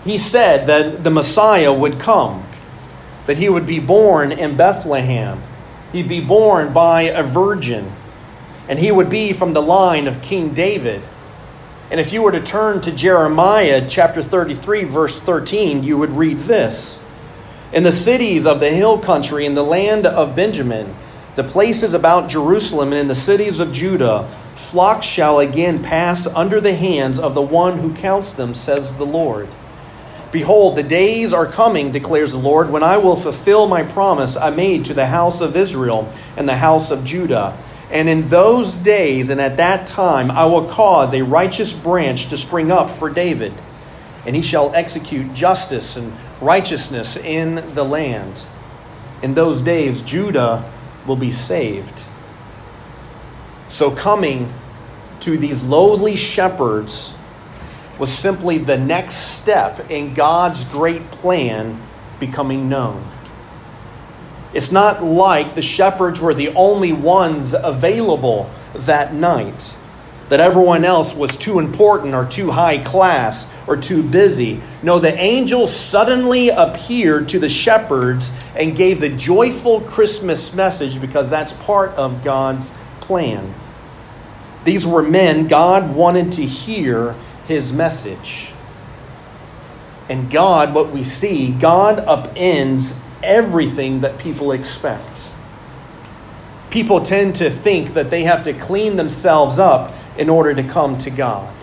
He 0.03 0.17
said 0.17 0.67
that 0.67 1.03
the 1.03 1.09
Messiah 1.09 1.73
would 1.73 1.99
come, 1.99 2.45
that 3.25 3.37
he 3.37 3.49
would 3.49 3.67
be 3.67 3.79
born 3.79 4.31
in 4.31 4.55
Bethlehem, 4.55 5.41
he'd 5.91 6.07
be 6.07 6.21
born 6.21 6.71
by 6.71 7.03
a 7.03 7.23
virgin, 7.23 7.91
and 8.69 8.79
he 8.79 8.91
would 8.91 9.09
be 9.09 9.33
from 9.33 9.53
the 9.53 9.61
line 9.61 10.07
of 10.07 10.21
King 10.21 10.53
David. 10.53 11.01
And 11.89 11.99
if 11.99 12.11
you 12.11 12.21
were 12.21 12.33
to 12.33 12.41
turn 12.41 12.81
to 12.81 12.91
Jeremiah 12.91 13.87
chapter 13.89 14.21
33, 14.21 14.83
verse 14.83 15.19
13, 15.19 15.83
you 15.83 15.97
would 15.97 16.11
read 16.11 16.39
this. 16.39 17.03
In 17.71 17.83
the 17.83 17.91
cities 17.91 18.45
of 18.45 18.59
the 18.59 18.69
hill 18.69 18.99
country, 18.99 19.45
in 19.45 19.55
the 19.55 19.63
land 19.63 20.05
of 20.05 20.35
Benjamin, 20.35 20.95
the 21.35 21.43
places 21.43 21.93
about 21.93 22.29
Jerusalem, 22.29 22.91
and 22.91 23.01
in 23.01 23.07
the 23.07 23.15
cities 23.15 23.59
of 23.59 23.71
Judah, 23.71 24.29
flocks 24.67 25.05
shall 25.05 25.39
again 25.39 25.81
pass 25.81 26.27
under 26.27 26.59
the 26.59 26.75
hands 26.75 27.19
of 27.19 27.33
the 27.33 27.41
one 27.41 27.79
who 27.79 27.95
counts 27.95 28.33
them, 28.33 28.53
says 28.53 28.97
the 28.97 29.05
Lord. 29.05 29.47
Behold, 30.31 30.75
the 30.75 30.83
days 30.83 31.31
are 31.31 31.45
coming, 31.45 31.93
declares 31.93 32.33
the 32.33 32.37
Lord, 32.37 32.69
when 32.69 32.83
I 32.83 32.97
will 32.97 33.15
fulfill 33.15 33.67
my 33.67 33.83
promise 33.83 34.35
I 34.35 34.49
made 34.49 34.83
to 34.85 34.93
the 34.93 35.05
house 35.05 35.39
of 35.39 35.55
Israel 35.55 36.11
and 36.35 36.49
the 36.49 36.57
house 36.57 36.91
of 36.91 37.05
Judah. 37.05 37.57
And 37.89 38.09
in 38.09 38.27
those 38.27 38.77
days 38.77 39.29
and 39.29 39.39
at 39.39 39.55
that 39.55 39.87
time 39.87 40.29
I 40.29 40.43
will 40.45 40.65
cause 40.65 41.13
a 41.13 41.23
righteous 41.23 41.71
branch 41.71 42.27
to 42.29 42.37
spring 42.37 42.69
up 42.69 42.91
for 42.91 43.09
David, 43.09 43.53
and 44.25 44.35
he 44.35 44.41
shall 44.41 44.75
execute 44.75 45.33
justice 45.33 45.95
and 45.95 46.13
righteousness 46.41 47.15
in 47.15 47.55
the 47.73 47.85
land. 47.85 48.43
In 49.23 49.33
those 49.33 49.61
days, 49.61 50.01
Judah 50.01 50.69
will 51.07 51.15
be 51.15 51.31
saved. 51.31 52.03
So, 53.69 53.91
coming 53.91 54.53
to 55.21 55.37
these 55.37 55.63
lowly 55.63 56.15
shepherds 56.15 57.15
was 57.99 58.11
simply 58.11 58.59
the 58.59 58.77
next 58.77 59.15
step 59.15 59.89
in 59.89 60.13
God's 60.13 60.63
great 60.65 61.09
plan 61.11 61.81
becoming 62.19 62.69
known. 62.69 63.03
It's 64.53 64.71
not 64.71 65.03
like 65.03 65.55
the 65.55 65.61
shepherds 65.61 66.19
were 66.19 66.33
the 66.33 66.49
only 66.49 66.93
ones 66.93 67.53
available 67.53 68.49
that 68.73 69.13
night. 69.13 69.75
that 70.29 70.39
everyone 70.41 70.83
else 70.83 71.15
was 71.15 71.37
too 71.37 71.59
important 71.59 72.13
or 72.13 72.25
too 72.25 72.51
high 72.51 72.77
class 72.77 73.51
or 73.65 73.77
too 73.77 74.03
busy. 74.03 74.61
No, 74.83 74.99
the 74.99 75.17
angel 75.17 75.67
suddenly 75.67 76.49
appeared 76.49 77.29
to 77.29 77.39
the 77.39 77.49
shepherds 77.49 78.31
and 78.55 78.75
gave 78.75 78.99
the 78.99 79.09
joyful 79.09 79.81
Christmas 79.81 80.53
message 80.53 80.99
because 80.99 81.29
that's 81.29 81.53
part 81.53 81.91
of 81.91 82.23
God's 82.23 82.69
plan. 83.07 83.53
These 84.65 84.85
were 84.85 85.01
men 85.01 85.47
God 85.47 85.95
wanted 85.95 86.33
to 86.33 86.45
hear 86.45 87.15
his 87.47 87.71
message. 87.71 88.49
And 90.09 90.29
God, 90.29 90.73
what 90.73 90.91
we 90.91 91.03
see, 91.03 91.51
God 91.51 92.05
upends 92.05 93.01
everything 93.23 94.01
that 94.01 94.17
people 94.17 94.51
expect. 94.51 95.31
People 96.69 97.01
tend 97.01 97.37
to 97.37 97.49
think 97.49 97.93
that 97.93 98.09
they 98.09 98.23
have 98.23 98.43
to 98.43 98.53
clean 98.53 98.97
themselves 98.97 99.57
up 99.57 99.93
in 100.17 100.29
order 100.29 100.53
to 100.53 100.63
come 100.63 100.97
to 100.99 101.09
God. 101.09 101.53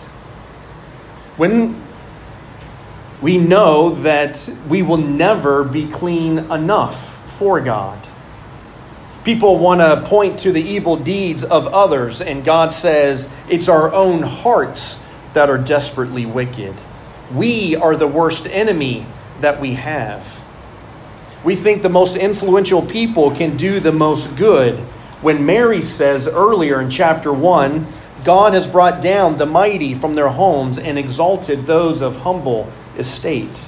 When 1.37 1.81
we 3.21 3.37
know 3.37 3.91
that 4.01 4.49
we 4.67 4.81
will 4.81 4.97
never 4.97 5.63
be 5.63 5.87
clean 5.87 6.39
enough 6.39 7.15
for 7.37 7.61
God. 7.61 7.99
People 9.25 9.57
want 9.57 9.81
to 9.81 10.07
point 10.07 10.39
to 10.41 10.51
the 10.51 10.61
evil 10.61 10.97
deeds 10.97 11.43
of 11.43 11.67
others, 11.67 12.21
and 12.21 12.45
God 12.45 12.71
says 12.71 13.33
it's 13.49 13.67
our 13.67 13.91
own 13.91 14.21
hearts 14.21 15.01
that 15.33 15.49
are 15.49 15.57
desperately 15.57 16.27
wicked. 16.27 16.75
We 17.33 17.75
are 17.75 17.95
the 17.95 18.07
worst 18.07 18.45
enemy 18.45 19.07
that 19.41 19.59
we 19.59 19.73
have. 19.73 20.41
We 21.43 21.55
think 21.55 21.81
the 21.81 21.89
most 21.89 22.15
influential 22.15 22.83
people 22.83 23.35
can 23.35 23.57
do 23.57 23.79
the 23.79 23.91
most 23.91 24.37
good. 24.37 24.77
When 25.21 25.43
Mary 25.43 25.81
says 25.81 26.27
earlier 26.27 26.79
in 26.79 26.91
chapter 26.91 27.33
1, 27.33 27.87
God 28.23 28.53
has 28.53 28.67
brought 28.67 29.01
down 29.01 29.39
the 29.39 29.47
mighty 29.47 29.95
from 29.95 30.13
their 30.13 30.29
homes 30.29 30.77
and 30.77 30.99
exalted 30.99 31.65
those 31.65 32.01
of 32.03 32.17
humble 32.17 32.71
estate. 32.95 33.59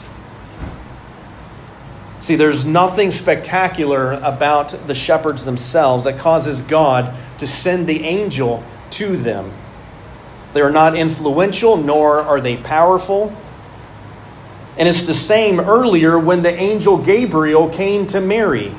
See, 2.27 2.35
there's 2.35 2.65
nothing 2.65 3.11
spectacular 3.11 4.11
about 4.11 4.71
the 4.85 4.93
shepherds 4.93 5.45
themselves 5.45 6.03
that 6.03 6.19
causes 6.19 6.67
God 6.67 7.15
to 7.37 7.47
send 7.47 7.87
the 7.87 8.03
angel 8.03 8.65
to 8.89 9.15
them. 9.15 9.49
They 10.51 10.59
are 10.59 10.69
not 10.69 10.97
influential, 10.97 11.77
nor 11.77 12.19
are 12.19 12.41
they 12.41 12.57
powerful. 12.57 13.33
And 14.77 14.89
it's 14.89 15.05
the 15.05 15.13
same 15.13 15.61
earlier 15.61 16.19
when 16.19 16.43
the 16.43 16.53
angel 16.53 16.97
Gabriel 16.97 17.69
came 17.69 18.07
to 18.07 18.19
Mary. 18.19 18.75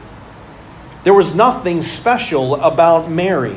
There 1.04 1.14
was 1.14 1.34
nothing 1.34 1.80
special 1.80 2.56
about 2.56 3.10
Mary. 3.10 3.56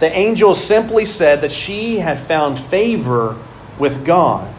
The 0.00 0.10
angel 0.10 0.56
simply 0.56 1.04
said 1.04 1.42
that 1.42 1.52
she 1.52 2.00
had 2.00 2.18
found 2.18 2.58
favor 2.58 3.36
with 3.78 4.04
God. 4.04 4.52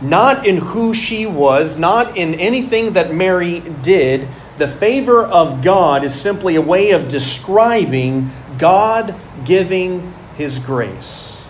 Not 0.00 0.46
in 0.46 0.56
who 0.58 0.94
she 0.94 1.26
was, 1.26 1.78
not 1.78 2.16
in 2.16 2.34
anything 2.34 2.94
that 2.94 3.14
Mary 3.14 3.60
did. 3.60 4.28
The 4.58 4.68
favor 4.68 5.24
of 5.24 5.62
God 5.62 6.04
is 6.04 6.14
simply 6.14 6.56
a 6.56 6.62
way 6.62 6.90
of 6.90 7.08
describing 7.08 8.30
God 8.58 9.14
giving 9.44 10.14
his 10.36 10.58
grace. 10.58 11.40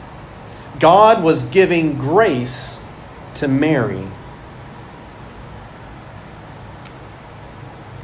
God 0.80 1.22
was 1.22 1.46
giving 1.46 1.98
grace 1.98 2.80
to 3.34 3.48
Mary. 3.48 4.06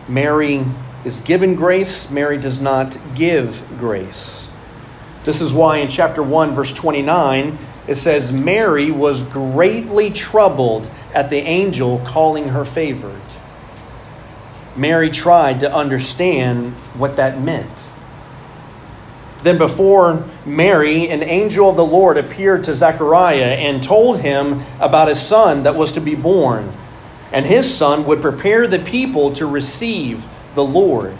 Mary 0.09 0.65
is 1.05 1.21
given 1.21 1.55
grace, 1.55 2.11
Mary 2.11 2.38
does 2.38 2.61
not 2.61 2.97
give 3.15 3.65
grace. 3.79 4.49
This 5.25 5.41
is 5.41 5.53
why 5.53 5.79
in 5.79 5.88
chapter 5.88 6.23
1, 6.23 6.55
verse 6.55 6.73
29, 6.73 7.59
it 7.87 7.95
says, 7.95 8.33
Mary 8.33 8.90
was 8.90 9.23
greatly 9.28 10.11
troubled 10.11 10.90
at 11.14 11.31
the 11.31 11.38
angel 11.38 12.02
calling 12.07 12.49
her 12.49 12.64
favored. 12.64 13.21
Mary 14.76 15.10
tried 15.10 15.60
to 15.60 15.73
understand 15.73 16.73
what 16.95 17.17
that 17.17 17.41
meant. 17.41 17.89
Then, 19.43 19.58
before 19.58 20.25
Mary, 20.45 21.08
an 21.08 21.23
angel 21.23 21.71
of 21.71 21.76
the 21.76 21.84
Lord 21.84 22.17
appeared 22.17 22.65
to 22.65 22.75
Zechariah 22.75 23.54
and 23.54 23.82
told 23.82 24.21
him 24.21 24.63
about 24.80 25.08
a 25.08 25.15
son 25.15 25.63
that 25.63 25.76
was 25.76 25.93
to 25.93 26.00
be 26.00 26.15
born, 26.15 26.73
and 27.30 27.47
his 27.47 27.73
son 27.73 28.06
would 28.06 28.21
prepare 28.21 28.67
the 28.67 28.80
people 28.80 29.32
to 29.34 29.47
receive 29.47 30.26
the 30.54 30.65
Lord. 30.65 31.17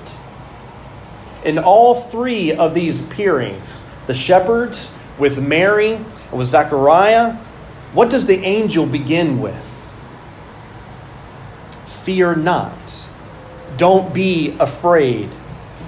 In 1.45 1.59
all 1.59 2.03
three 2.03 2.53
of 2.53 2.75
these 2.75 3.05
appearings, 3.05 3.85
the 4.07 4.15
shepherds, 4.15 4.93
with 5.19 5.41
Mary, 5.41 6.01
with 6.33 6.49
Zechariah, 6.49 7.35
what 7.93 8.11
does 8.11 8.27
the 8.27 8.45
angel 8.45 8.87
begin 8.87 9.41
with? 9.41 9.73
Fear 11.87 12.37
not. 12.37 13.09
Don't 13.77 14.13
be 14.15 14.57
afraid. 14.59 15.31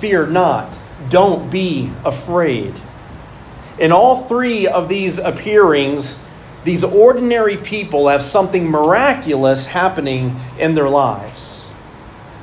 Fear 0.01 0.29
not. 0.29 0.79
Don't 1.11 1.51
be 1.51 1.91
afraid. 2.05 2.75
In 3.79 3.93
all 3.93 4.25
three 4.25 4.67
of 4.67 4.89
these 4.89 5.19
appearings, 5.19 6.25
these 6.65 6.83
ordinary 6.83 7.57
people 7.57 8.09
have 8.09 8.23
something 8.23 8.67
miraculous 8.67 9.67
happening 9.67 10.37
in 10.59 10.75
their 10.75 10.89
lives. 10.89 11.65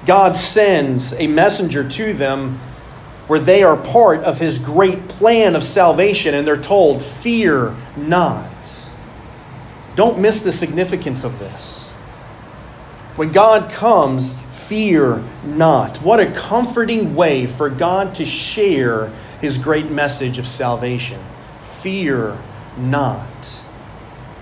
God 0.06 0.38
sends 0.38 1.14
a 1.14 1.28
messenger 1.28 1.88
to 1.90 2.14
them 2.14 2.60
where 3.28 3.40
they 3.40 3.64
are 3.64 3.78
part 3.78 4.24
of 4.24 4.40
his 4.40 4.60
great 4.60 5.08
plan 5.08 5.56
of 5.56 5.64
salvation 5.64 6.36
and 6.36 6.46
they're 6.46 6.62
told, 6.62 7.04
Fear 7.04 7.76
not. 7.98 8.90
Don't 9.96 10.20
miss 10.20 10.44
the 10.44 10.52
significance 10.52 11.24
of 11.24 11.40
this. 11.40 11.92
When 13.16 13.32
God 13.32 13.72
comes, 13.72 14.38
fear 14.68 15.24
not. 15.46 15.98
What 15.98 16.20
a 16.20 16.32
comforting 16.32 17.16
way 17.16 17.48
for 17.48 17.70
God 17.70 18.16
to 18.16 18.26
share 18.26 19.12
his 19.40 19.58
great 19.58 19.90
message 19.90 20.38
of 20.38 20.48
salvation. 20.48 21.22
Fear 21.82 22.38
not. 22.78 23.64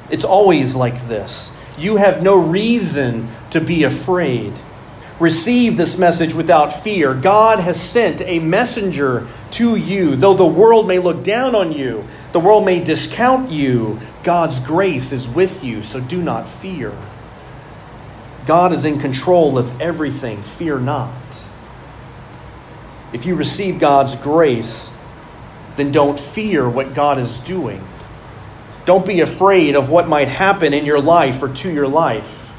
It's 0.09 0.23
always 0.23 0.75
like 0.75 1.07
this. 1.07 1.51
You 1.77 1.97
have 1.97 2.23
no 2.23 2.37
reason 2.37 3.29
to 3.51 3.61
be 3.61 3.83
afraid 3.83 4.53
receive 5.19 5.77
this 5.77 5.97
message 5.97 6.33
without 6.33 6.73
fear. 6.73 7.13
God 7.13 7.59
has 7.59 7.79
sent 7.79 8.21
a 8.21 8.39
messenger 8.39 9.27
to 9.51 9.75
you. 9.75 10.15
Though 10.15 10.33
the 10.33 10.45
world 10.45 10.87
may 10.87 10.99
look 10.99 11.23
down 11.23 11.55
on 11.55 11.71
you, 11.71 12.07
the 12.31 12.39
world 12.39 12.65
may 12.65 12.83
discount 12.83 13.51
you, 13.51 13.99
God's 14.23 14.59
grace 14.59 15.11
is 15.11 15.27
with 15.27 15.63
you, 15.63 15.83
so 15.83 15.99
do 15.99 16.21
not 16.21 16.49
fear. 16.49 16.93
God 18.45 18.73
is 18.73 18.85
in 18.85 18.99
control 18.99 19.57
of 19.57 19.81
everything. 19.81 20.41
Fear 20.41 20.79
not. 20.79 21.45
If 23.13 23.25
you 23.25 23.35
receive 23.35 23.79
God's 23.79 24.15
grace, 24.15 24.91
then 25.75 25.91
don't 25.91 26.19
fear 26.19 26.67
what 26.67 26.93
God 26.93 27.19
is 27.19 27.39
doing. 27.39 27.85
Don't 28.85 29.05
be 29.05 29.21
afraid 29.21 29.75
of 29.75 29.89
what 29.89 30.07
might 30.07 30.27
happen 30.27 30.73
in 30.73 30.85
your 30.85 30.99
life 30.99 31.41
or 31.41 31.49
to 31.49 31.71
your 31.71 31.87
life. 31.87 32.52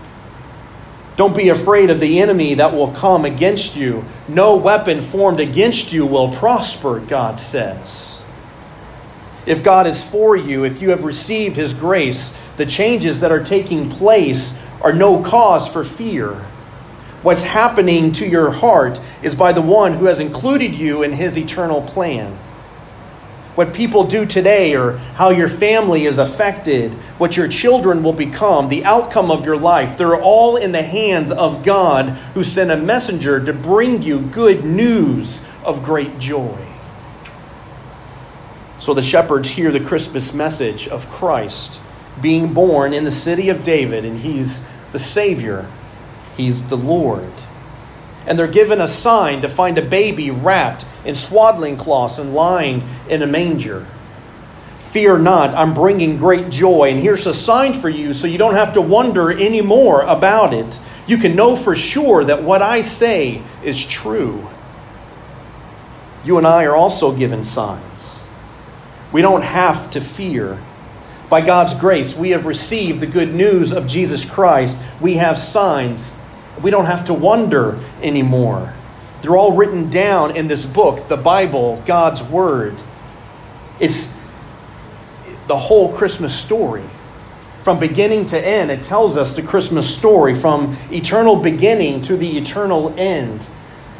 Don't 1.16 1.36
be 1.36 1.48
afraid 1.48 1.90
of 1.90 2.00
the 2.00 2.20
enemy 2.20 2.54
that 2.54 2.74
will 2.74 2.90
come 2.90 3.24
against 3.24 3.76
you. 3.76 4.04
No 4.26 4.56
weapon 4.56 5.00
formed 5.00 5.38
against 5.38 5.92
you 5.92 6.06
will 6.06 6.32
prosper, 6.32 6.98
God 6.98 7.38
says. 7.38 8.22
If 9.46 9.62
God 9.62 9.86
is 9.86 10.02
for 10.02 10.36
you, 10.36 10.64
if 10.64 10.82
you 10.82 10.90
have 10.90 11.04
received 11.04 11.56
His 11.56 11.72
grace, 11.72 12.36
the 12.56 12.66
changes 12.66 13.20
that 13.20 13.30
are 13.30 13.44
taking 13.44 13.90
place 13.90 14.60
are 14.80 14.92
no 14.92 15.22
cause 15.22 15.68
for 15.68 15.84
fear. 15.84 16.32
What's 17.22 17.44
happening 17.44 18.12
to 18.14 18.28
your 18.28 18.50
heart 18.50 19.00
is 19.22 19.34
by 19.34 19.52
the 19.52 19.62
one 19.62 19.94
who 19.94 20.06
has 20.06 20.20
included 20.20 20.74
you 20.74 21.02
in 21.02 21.12
His 21.12 21.38
eternal 21.38 21.82
plan 21.82 22.38
what 23.54 23.72
people 23.72 24.04
do 24.04 24.26
today 24.26 24.74
or 24.74 24.98
how 25.16 25.30
your 25.30 25.48
family 25.48 26.06
is 26.06 26.18
affected, 26.18 26.92
what 27.18 27.36
your 27.36 27.48
children 27.48 28.02
will 28.02 28.12
become, 28.12 28.68
the 28.68 28.84
outcome 28.84 29.30
of 29.30 29.44
your 29.44 29.56
life. 29.56 29.96
They're 29.96 30.20
all 30.20 30.56
in 30.56 30.72
the 30.72 30.82
hands 30.82 31.30
of 31.30 31.64
God 31.64 32.10
who 32.34 32.42
sent 32.42 32.70
a 32.70 32.76
messenger 32.76 33.44
to 33.44 33.52
bring 33.52 34.02
you 34.02 34.20
good 34.20 34.64
news 34.64 35.44
of 35.64 35.84
great 35.84 36.18
joy. 36.18 36.58
So 38.80 38.92
the 38.92 39.02
shepherds 39.02 39.50
hear 39.50 39.70
the 39.70 39.80
Christmas 39.80 40.34
message 40.34 40.88
of 40.88 41.08
Christ 41.08 41.80
being 42.20 42.52
born 42.52 42.92
in 42.92 43.04
the 43.04 43.10
city 43.10 43.48
of 43.48 43.64
David, 43.64 44.04
and 44.04 44.20
he's 44.20 44.66
the 44.92 44.98
Savior, 44.98 45.66
he's 46.36 46.68
the 46.68 46.76
Lord. 46.76 47.32
And 48.26 48.38
they're 48.38 48.46
given 48.46 48.80
a 48.80 48.88
sign 48.88 49.42
to 49.42 49.48
find 49.48 49.76
a 49.76 49.82
baby 49.82 50.30
wrapped 50.30 50.86
in 51.04 51.14
swaddling 51.14 51.76
cloths 51.76 52.18
and 52.18 52.34
lying 52.34 52.82
in 53.08 53.22
a 53.22 53.26
manger. 53.26 53.86
Fear 54.78 55.18
not, 55.18 55.54
I'm 55.54 55.74
bringing 55.74 56.16
great 56.16 56.50
joy. 56.50 56.90
And 56.90 57.00
here's 57.00 57.26
a 57.26 57.34
sign 57.34 57.74
for 57.74 57.88
you 57.88 58.12
so 58.12 58.26
you 58.26 58.38
don't 58.38 58.54
have 58.54 58.74
to 58.74 58.80
wonder 58.80 59.30
anymore 59.30 60.02
about 60.02 60.54
it. 60.54 60.78
You 61.06 61.18
can 61.18 61.36
know 61.36 61.56
for 61.56 61.74
sure 61.74 62.24
that 62.24 62.42
what 62.42 62.62
I 62.62 62.80
say 62.80 63.42
is 63.62 63.84
true. 63.84 64.48
You 66.24 66.38
and 66.38 66.46
I 66.46 66.64
are 66.64 66.74
also 66.74 67.14
given 67.14 67.44
signs. 67.44 68.20
We 69.12 69.20
don't 69.20 69.42
have 69.42 69.90
to 69.90 70.00
fear. 70.00 70.58
By 71.28 71.40
God's 71.44 71.78
grace, 71.78 72.16
we 72.16 72.30
have 72.30 72.46
received 72.46 73.00
the 73.00 73.06
good 73.06 73.34
news 73.34 73.72
of 73.72 73.86
Jesus 73.86 74.28
Christ. 74.28 74.80
We 75.00 75.14
have 75.14 75.38
signs. 75.38 76.16
We 76.62 76.70
don't 76.70 76.86
have 76.86 77.06
to 77.06 77.14
wonder 77.14 77.78
anymore. 78.02 78.72
They're 79.22 79.36
all 79.36 79.56
written 79.56 79.90
down 79.90 80.36
in 80.36 80.48
this 80.48 80.66
book, 80.66 81.08
the 81.08 81.16
Bible, 81.16 81.82
God's 81.86 82.22
Word. 82.22 82.74
It's 83.80 84.16
the 85.46 85.56
whole 85.56 85.94
Christmas 85.96 86.34
story. 86.34 86.84
From 87.62 87.78
beginning 87.78 88.26
to 88.26 88.38
end, 88.38 88.70
it 88.70 88.82
tells 88.82 89.16
us 89.16 89.34
the 89.34 89.42
Christmas 89.42 89.96
story 89.96 90.34
from 90.34 90.76
eternal 90.90 91.36
beginning 91.36 92.02
to 92.02 92.16
the 92.16 92.36
eternal 92.36 92.94
end. 92.98 93.40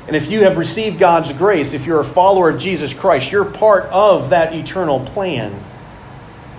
And 0.07 0.15
if 0.15 0.31
you 0.31 0.45
have 0.45 0.59
received 0.59 0.99
God's 0.99 1.33
grace, 1.33 1.73
if 1.73 1.87
you're 1.87 2.01
a 2.01 2.05
follower 2.05 2.51
of 2.51 2.59
Jesus 2.59 2.93
Christ, 2.93 3.33
you're 3.33 3.47
part 3.47 3.85
of 3.87 4.31
that 4.31 4.55
eternal 4.55 5.01
plan. 5.01 5.59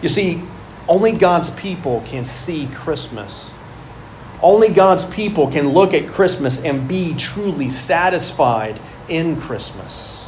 You 0.01 0.10
see, 0.10 0.41
only 0.88 1.12
God's 1.12 1.51
people 1.51 2.01
can 2.08 2.25
see 2.25 2.67
Christmas. 2.73 3.53
Only 4.41 4.69
God's 4.69 5.06
people 5.06 5.52
can 5.52 5.69
look 5.69 5.93
at 5.93 6.08
Christmas 6.08 6.63
and 6.63 6.88
be 6.88 7.15
truly 7.15 7.69
satisfied 7.69 8.80
in 9.08 9.39
Christmas. 9.39 10.26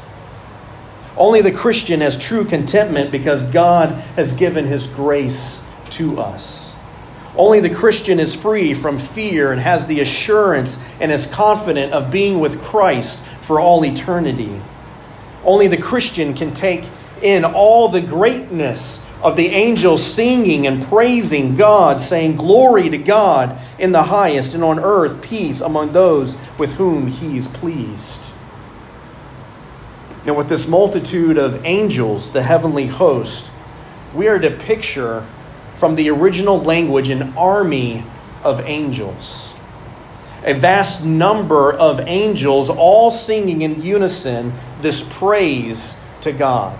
Only 1.17 1.41
the 1.41 1.51
Christian 1.51 2.01
has 2.01 2.17
true 2.17 2.45
contentment 2.45 3.11
because 3.11 3.49
God 3.51 3.89
has 4.15 4.33
given 4.33 4.65
his 4.65 4.87
grace 4.87 5.65
to 5.91 6.19
us. 6.19 6.75
Only 7.35 7.59
the 7.59 7.73
Christian 7.73 8.19
is 8.19 8.33
free 8.33 8.73
from 8.73 8.97
fear 8.97 9.51
and 9.51 9.61
has 9.61 9.85
the 9.87 9.99
assurance 9.99 10.83
and 10.99 11.11
is 11.11 11.27
confident 11.27 11.93
of 11.93 12.11
being 12.11 12.39
with 12.39 12.61
Christ 12.63 13.23
for 13.43 13.59
all 13.59 13.85
eternity. 13.85 14.61
Only 15.43 15.67
the 15.67 15.77
Christian 15.77 16.33
can 16.33 16.53
take 16.53 16.83
in 17.21 17.45
all 17.45 17.89
the 17.89 18.01
greatness 18.01 19.03
of 19.21 19.35
the 19.35 19.47
angels 19.47 20.05
singing 20.05 20.67
and 20.67 20.83
praising 20.83 21.55
God, 21.55 22.01
saying, 22.01 22.35
Glory 22.35 22.89
to 22.89 22.97
God 22.97 23.57
in 23.79 23.91
the 23.91 24.03
highest, 24.03 24.53
and 24.53 24.63
on 24.63 24.79
earth 24.79 25.21
peace 25.21 25.59
among 25.59 25.91
those 25.91 26.35
with 26.57 26.73
whom 26.73 27.07
he 27.07 27.37
is 27.37 27.47
pleased. 27.47 28.25
Now, 30.25 30.33
with 30.33 30.49
this 30.49 30.67
multitude 30.67 31.37
of 31.37 31.65
angels, 31.65 32.33
the 32.33 32.43
heavenly 32.43 32.87
host, 32.87 33.49
we 34.13 34.27
are 34.27 34.39
to 34.39 34.51
picture 34.51 35.25
from 35.77 35.95
the 35.95 36.09
original 36.09 36.59
language 36.59 37.09
an 37.09 37.35
army 37.37 38.03
of 38.43 38.59
angels. 38.61 39.53
A 40.43 40.53
vast 40.53 41.05
number 41.05 41.73
of 41.73 41.99
angels 42.01 42.69
all 42.69 43.09
singing 43.11 43.61
in 43.61 43.81
unison 43.81 44.53
this 44.81 45.07
praise 45.13 45.99
to 46.21 46.31
God. 46.31 46.77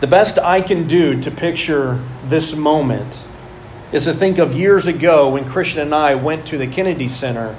The 0.00 0.06
best 0.06 0.38
I 0.38 0.62
can 0.62 0.88
do 0.88 1.20
to 1.20 1.30
picture 1.30 2.02
this 2.24 2.56
moment 2.56 3.28
is 3.92 4.04
to 4.04 4.14
think 4.14 4.38
of 4.38 4.54
years 4.54 4.86
ago 4.86 5.30
when 5.30 5.44
Christian 5.44 5.80
and 5.80 5.94
I 5.94 6.14
went 6.14 6.46
to 6.46 6.58
the 6.58 6.66
Kennedy 6.66 7.06
Center 7.06 7.54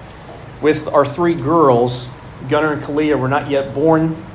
with 0.60 0.88
our 0.88 1.06
three 1.06 1.36
girls. 1.36 2.10
Gunnar 2.50 2.74
and 2.74 2.82
Kalia 2.82 3.20
were 3.20 3.28
not 3.28 3.52
yet 3.52 3.76
born. 3.76 4.26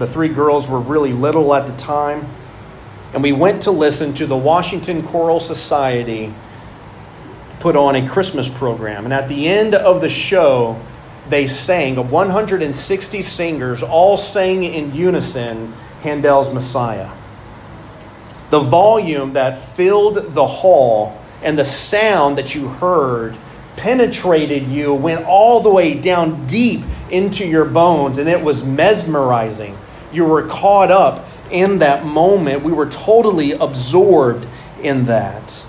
The 0.00 0.06
three 0.08 0.30
girls 0.30 0.66
were 0.66 0.80
really 0.80 1.12
little 1.12 1.54
at 1.54 1.68
the 1.68 1.76
time 1.76 2.26
and 3.14 3.22
we 3.22 3.30
went 3.30 3.62
to 3.62 3.70
listen 3.70 4.12
to 4.14 4.26
the 4.26 4.36
Washington 4.36 5.00
Choral 5.04 5.38
Society 5.38 6.34
put 7.60 7.76
on 7.76 7.94
a 7.94 8.08
Christmas 8.08 8.52
program. 8.52 9.04
And 9.04 9.14
at 9.14 9.28
the 9.28 9.46
end 9.46 9.76
of 9.76 10.00
the 10.00 10.08
show, 10.08 10.80
they 11.28 11.46
sang, 11.46 12.10
160 12.10 13.22
singers 13.22 13.84
all 13.84 14.18
sang 14.18 14.64
in 14.64 14.92
unison 14.92 15.72
Handel's 16.02 16.52
Messiah. 16.52 17.08
The 18.54 18.60
volume 18.60 19.32
that 19.32 19.58
filled 19.58 20.14
the 20.32 20.46
hall 20.46 21.18
and 21.42 21.58
the 21.58 21.64
sound 21.64 22.38
that 22.38 22.54
you 22.54 22.68
heard 22.68 23.36
penetrated 23.74 24.68
you, 24.68 24.94
went 24.94 25.24
all 25.26 25.60
the 25.60 25.70
way 25.70 25.98
down 25.98 26.46
deep 26.46 26.84
into 27.10 27.44
your 27.44 27.64
bones, 27.64 28.16
and 28.16 28.28
it 28.28 28.40
was 28.44 28.64
mesmerizing. 28.64 29.76
You 30.12 30.26
were 30.26 30.46
caught 30.46 30.92
up 30.92 31.26
in 31.50 31.80
that 31.80 32.06
moment. 32.06 32.62
We 32.62 32.70
were 32.70 32.88
totally 32.88 33.50
absorbed 33.50 34.46
in 34.80 35.06
that. 35.06 35.66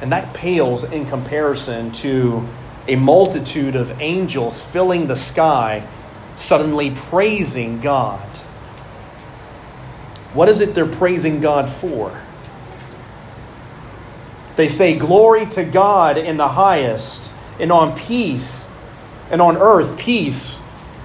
And 0.00 0.10
that 0.12 0.32
pales 0.32 0.84
in 0.84 1.04
comparison 1.04 1.92
to 1.92 2.48
a 2.88 2.96
multitude 2.96 3.76
of 3.76 4.00
angels 4.00 4.58
filling 4.58 5.06
the 5.06 5.16
sky, 5.16 5.86
suddenly 6.34 6.92
praising 6.92 7.82
God. 7.82 8.26
What 10.36 10.50
is 10.50 10.60
it 10.60 10.74
they're 10.74 10.86
praising 10.86 11.40
God 11.40 11.70
for? 11.70 12.20
They 14.56 14.68
say, 14.68 14.98
Glory 14.98 15.46
to 15.46 15.64
God 15.64 16.18
in 16.18 16.36
the 16.36 16.48
highest, 16.48 17.30
and 17.58 17.72
on 17.72 17.96
peace, 17.96 18.68
and 19.30 19.40
on 19.40 19.56
earth, 19.56 19.98
peace 19.98 20.60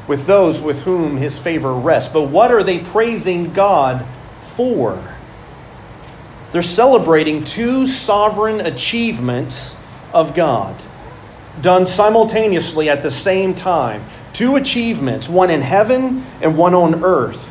with 0.06 0.26
those 0.26 0.60
with 0.60 0.82
whom 0.82 1.16
his 1.16 1.40
favor 1.40 1.74
rests. 1.74 2.12
But 2.12 2.24
what 2.24 2.52
are 2.52 2.62
they 2.62 2.80
praising 2.80 3.54
God 3.54 4.06
for? 4.58 5.02
They're 6.52 6.62
celebrating 6.62 7.46
two 7.46 7.88
sovereign 7.88 8.60
achievements 8.60 9.78
of 10.14 10.36
God, 10.36 10.76
done 11.62 11.88
simultaneously 11.88 12.90
at 12.90 13.02
the 13.02 13.12
same 13.12 13.56
time. 13.56 14.04
Two 14.34 14.58
achievements, 14.58 15.30
one 15.30 15.50
in 15.50 15.62
heaven 15.62 16.26
and 16.42 16.58
one 16.58 16.74
on 16.74 17.06
earth. 17.06 17.51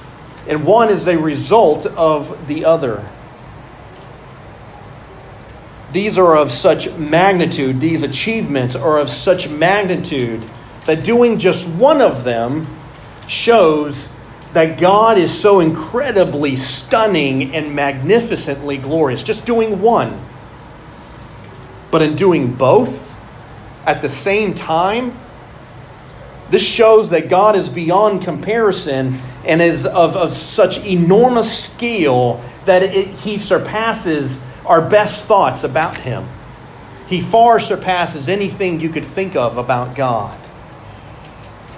And 0.50 0.66
one 0.66 0.88
is 0.88 1.06
a 1.06 1.16
result 1.16 1.86
of 1.86 2.48
the 2.48 2.64
other. 2.64 3.08
These 5.92 6.18
are 6.18 6.36
of 6.36 6.50
such 6.50 6.92
magnitude, 6.98 7.80
these 7.80 8.02
achievements 8.02 8.74
are 8.74 8.98
of 8.98 9.10
such 9.10 9.48
magnitude 9.48 10.42
that 10.86 11.04
doing 11.04 11.38
just 11.38 11.68
one 11.68 12.02
of 12.02 12.24
them 12.24 12.66
shows 13.28 14.12
that 14.52 14.80
God 14.80 15.18
is 15.18 15.32
so 15.32 15.60
incredibly 15.60 16.56
stunning 16.56 17.54
and 17.54 17.72
magnificently 17.72 18.76
glorious. 18.76 19.22
Just 19.22 19.46
doing 19.46 19.80
one. 19.80 20.20
But 21.92 22.02
in 22.02 22.16
doing 22.16 22.54
both 22.54 23.16
at 23.86 24.02
the 24.02 24.08
same 24.08 24.54
time, 24.54 25.16
this 26.50 26.62
shows 26.62 27.10
that 27.10 27.28
God 27.28 27.56
is 27.56 27.68
beyond 27.68 28.22
comparison 28.22 29.20
and 29.44 29.62
is 29.62 29.86
of, 29.86 30.16
of 30.16 30.32
such 30.32 30.84
enormous 30.84 31.72
scale 31.72 32.42
that 32.64 32.82
it, 32.82 33.08
he 33.08 33.38
surpasses 33.38 34.44
our 34.66 34.88
best 34.88 35.24
thoughts 35.26 35.64
about 35.64 35.96
him. 35.96 36.26
He 37.06 37.20
far 37.20 37.58
surpasses 37.58 38.28
anything 38.28 38.80
you 38.80 38.88
could 38.88 39.04
think 39.04 39.34
of 39.34 39.56
about 39.56 39.96
God. 39.96 40.36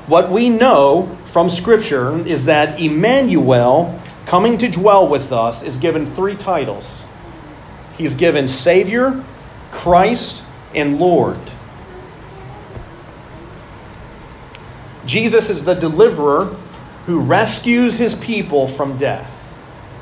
What 0.06 0.30
we 0.30 0.48
know 0.48 1.16
from 1.26 1.48
Scripture 1.48 2.16
is 2.26 2.46
that 2.46 2.80
Immanuel, 2.80 4.00
coming 4.26 4.58
to 4.58 4.68
dwell 4.68 5.08
with 5.08 5.32
us, 5.32 5.62
is 5.62 5.78
given 5.78 6.06
three 6.06 6.36
titles 6.36 7.04
He's 7.98 8.14
given 8.14 8.48
Savior, 8.48 9.22
Christ, 9.70 10.44
and 10.74 10.98
Lord. 10.98 11.38
Jesus 15.06 15.50
is 15.50 15.64
the 15.64 15.74
deliverer 15.74 16.56
who 17.06 17.20
rescues 17.20 17.98
his 17.98 18.18
people 18.18 18.68
from 18.68 18.96
death. 18.96 19.38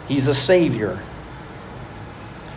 He's 0.09 0.29
a 0.29 0.35
Savior. 0.35 0.99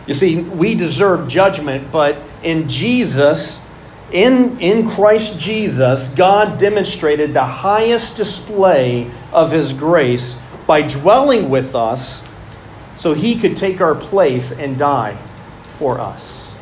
You 0.06 0.14
see, 0.14 0.40
we 0.40 0.74
deserve 0.74 1.28
judgment, 1.28 1.90
but 1.90 2.18
in 2.42 2.68
Jesus, 2.68 3.64
in, 4.12 4.60
in 4.60 4.88
Christ 4.88 5.40
Jesus, 5.40 6.14
God 6.14 6.60
demonstrated 6.60 7.32
the 7.32 7.44
highest 7.44 8.16
display 8.16 9.10
of 9.32 9.50
His 9.50 9.72
grace 9.72 10.40
by 10.66 10.82
dwelling 10.82 11.48
with 11.48 11.74
us 11.74 12.26
so 12.96 13.14
He 13.14 13.38
could 13.38 13.56
take 13.56 13.80
our 13.80 13.94
place 13.94 14.52
and 14.52 14.78
die 14.78 15.16
for 15.78 15.98
us. 15.98 16.52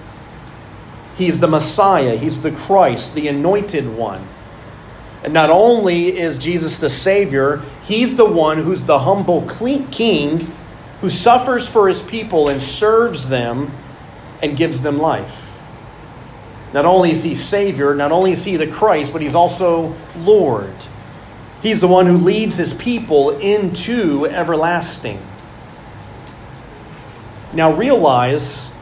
He's 1.16 1.40
the 1.40 1.48
Messiah, 1.48 2.16
He's 2.16 2.42
the 2.42 2.52
Christ, 2.52 3.14
the 3.14 3.28
anointed 3.28 3.88
one. 3.96 4.24
And 5.22 5.32
not 5.32 5.50
only 5.50 6.18
is 6.18 6.38
Jesus 6.38 6.78
the 6.78 6.90
Savior, 6.90 7.62
He's 7.82 8.16
the 8.16 8.24
one 8.24 8.58
who's 8.58 8.84
the 8.84 9.00
humble 9.00 9.48
King 9.48 10.52
who 11.00 11.10
suffers 11.10 11.68
for 11.68 11.88
His 11.88 12.02
people 12.02 12.48
and 12.48 12.60
serves 12.60 13.28
them 13.28 13.72
and 14.42 14.56
gives 14.56 14.82
them 14.82 14.98
life. 14.98 15.42
Not 16.72 16.86
only 16.86 17.12
is 17.12 17.22
he 17.22 17.34
Savior, 17.34 17.94
not 17.94 18.12
only 18.12 18.32
is 18.32 18.44
he 18.44 18.56
the 18.56 18.66
Christ, 18.66 19.12
but 19.12 19.20
he's 19.20 19.34
also 19.34 19.94
Lord. 20.16 20.72
He's 21.60 21.80
the 21.80 21.88
one 21.88 22.06
who 22.06 22.16
leads 22.16 22.56
his 22.56 22.74
people 22.74 23.38
into 23.38 24.26
everlasting. 24.26 25.20
Now 27.52 27.72
realize 27.72 28.72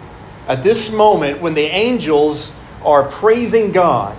at 0.46 0.62
this 0.62 0.92
moment 0.92 1.40
when 1.40 1.54
the 1.54 1.62
angels 1.62 2.54
are 2.84 3.02
praising 3.02 3.72
God, 3.72 4.16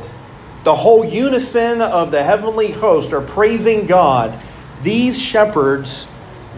the 0.63 0.76
whole 0.76 1.04
unison 1.04 1.82
of 1.82 2.12
the 2.12 2.24
heavenly 2.24 2.71
host 2.71 3.13
are 3.13 3.21
praising 3.21 3.88
God, 3.88 4.39
these 4.84 5.19
shepherds 5.19 6.08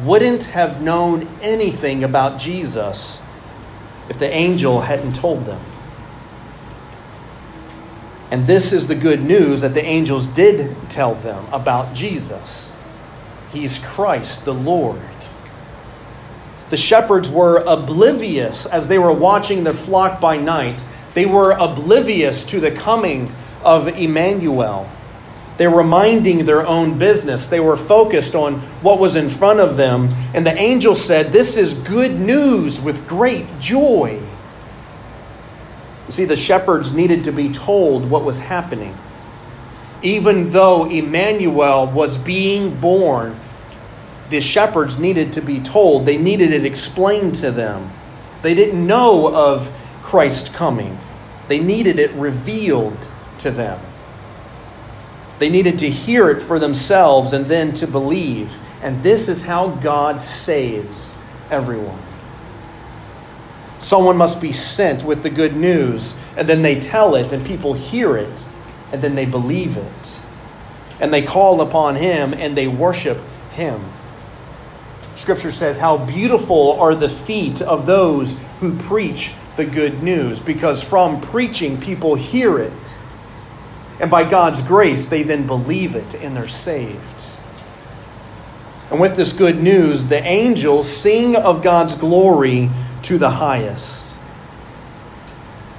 wouldn't 0.03 0.45
have 0.45 0.81
known 0.81 1.27
anything 1.41 2.03
about 2.03 2.39
Jesus 2.39 3.21
if 4.09 4.19
the 4.19 4.29
angel 4.29 4.81
hadn't 4.81 5.15
told 5.15 5.45
them. 5.45 5.61
And 8.31 8.47
this 8.47 8.73
is 8.73 8.87
the 8.87 8.95
good 8.95 9.21
news 9.21 9.61
that 9.61 9.75
the 9.75 9.85
angels 9.85 10.25
did 10.25 10.75
tell 10.89 11.13
them 11.15 11.45
about 11.53 11.93
Jesus. 11.93 12.73
He's 13.51 13.77
Christ 13.77 14.43
the 14.43 14.53
Lord. 14.53 14.99
The 16.71 16.77
shepherds 16.77 17.29
were 17.29 17.63
oblivious 17.67 18.65
as 18.65 18.87
they 18.87 18.97
were 18.97 19.13
watching 19.13 19.63
their 19.63 19.73
flock 19.73 20.19
by 20.19 20.37
night. 20.37 20.83
They 21.13 21.27
were 21.27 21.51
oblivious 21.51 22.43
to 22.47 22.59
the 22.59 22.71
coming 22.71 23.31
of 23.63 23.87
Immanuel. 23.87 24.89
They 25.57 25.67
were 25.67 25.83
minding 25.83 26.45
their 26.45 26.65
own 26.65 26.97
business. 26.97 27.47
They 27.47 27.59
were 27.59 27.77
focused 27.77 28.33
on 28.33 28.59
what 28.81 28.99
was 28.99 29.15
in 29.15 29.29
front 29.29 29.59
of 29.59 29.77
them. 29.77 30.09
And 30.33 30.45
the 30.45 30.57
angel 30.57 30.95
said, 30.95 31.31
This 31.31 31.57
is 31.57 31.75
good 31.75 32.19
news 32.19 32.81
with 32.81 33.07
great 33.07 33.59
joy. 33.59 34.19
You 36.07 36.11
see, 36.11 36.25
the 36.25 36.35
shepherds 36.35 36.95
needed 36.95 37.25
to 37.25 37.31
be 37.31 37.51
told 37.51 38.09
what 38.09 38.25
was 38.25 38.39
happening. 38.39 38.97
Even 40.01 40.51
though 40.51 40.89
Immanuel 40.89 41.87
was 41.87 42.17
being 42.17 42.79
born, 42.79 43.39
the 44.29 44.41
shepherds 44.41 44.99
needed 44.99 45.33
to 45.33 45.41
be 45.41 45.61
told. 45.61 46.05
They 46.05 46.17
needed 46.17 46.51
it 46.51 46.65
explained 46.65 47.35
to 47.35 47.51
them. 47.51 47.91
They 48.41 48.55
didn't 48.55 48.85
know 48.85 49.33
of 49.33 49.71
Christ 50.01 50.53
coming, 50.53 50.97
they 51.47 51.59
needed 51.59 51.99
it 51.99 52.11
revealed 52.11 52.97
to 53.43 53.51
them. 53.51 53.79
They 55.39 55.49
needed 55.49 55.79
to 55.79 55.89
hear 55.89 56.29
it 56.29 56.41
for 56.41 56.59
themselves 56.59 57.33
and 57.33 57.45
then 57.45 57.73
to 57.75 57.87
believe. 57.87 58.53
And 58.81 59.03
this 59.03 59.29
is 59.29 59.45
how 59.45 59.69
God 59.69 60.21
saves 60.21 61.17
everyone. 61.49 62.01
Someone 63.79 64.17
must 64.17 64.41
be 64.41 64.51
sent 64.53 65.03
with 65.03 65.23
the 65.23 65.29
good 65.29 65.55
news, 65.55 66.17
and 66.37 66.47
then 66.47 66.61
they 66.61 66.79
tell 66.79 67.15
it, 67.15 67.33
and 67.33 67.45
people 67.45 67.73
hear 67.73 68.15
it, 68.15 68.45
and 68.93 69.01
then 69.01 69.15
they 69.15 69.25
believe 69.25 69.75
it. 69.75 70.19
And 70.99 71.13
they 71.13 71.21
call 71.21 71.59
upon 71.59 71.95
Him 71.95 72.33
and 72.33 72.55
they 72.55 72.67
worship 72.67 73.17
Him. 73.51 73.83
Scripture 75.17 75.51
says, 75.51 75.79
How 75.79 75.97
beautiful 75.97 76.79
are 76.79 76.95
the 76.95 77.09
feet 77.09 77.61
of 77.61 77.85
those 77.85 78.39
who 78.61 78.77
preach 78.77 79.33
the 79.57 79.65
good 79.65 80.01
news, 80.01 80.39
because 80.39 80.81
from 80.81 81.19
preaching, 81.19 81.79
people 81.79 82.15
hear 82.15 82.59
it. 82.59 82.95
And 84.03 84.11
by 84.11 84.29
God's 84.29 84.61
grace, 84.61 85.07
they 85.07 85.23
then 85.23 85.47
believe 85.47 85.95
it 85.95 86.15
and 86.15 86.35
they're 86.35 86.49
saved. 86.49 87.23
And 88.91 88.99
with 88.99 89.15
this 89.15 89.31
good 89.31 89.63
news, 89.63 90.09
the 90.09 90.21
angels 90.21 90.89
sing 90.89 91.37
of 91.37 91.63
God's 91.63 91.97
glory 91.97 92.69
to 93.03 93.17
the 93.17 93.29
highest. 93.29 94.09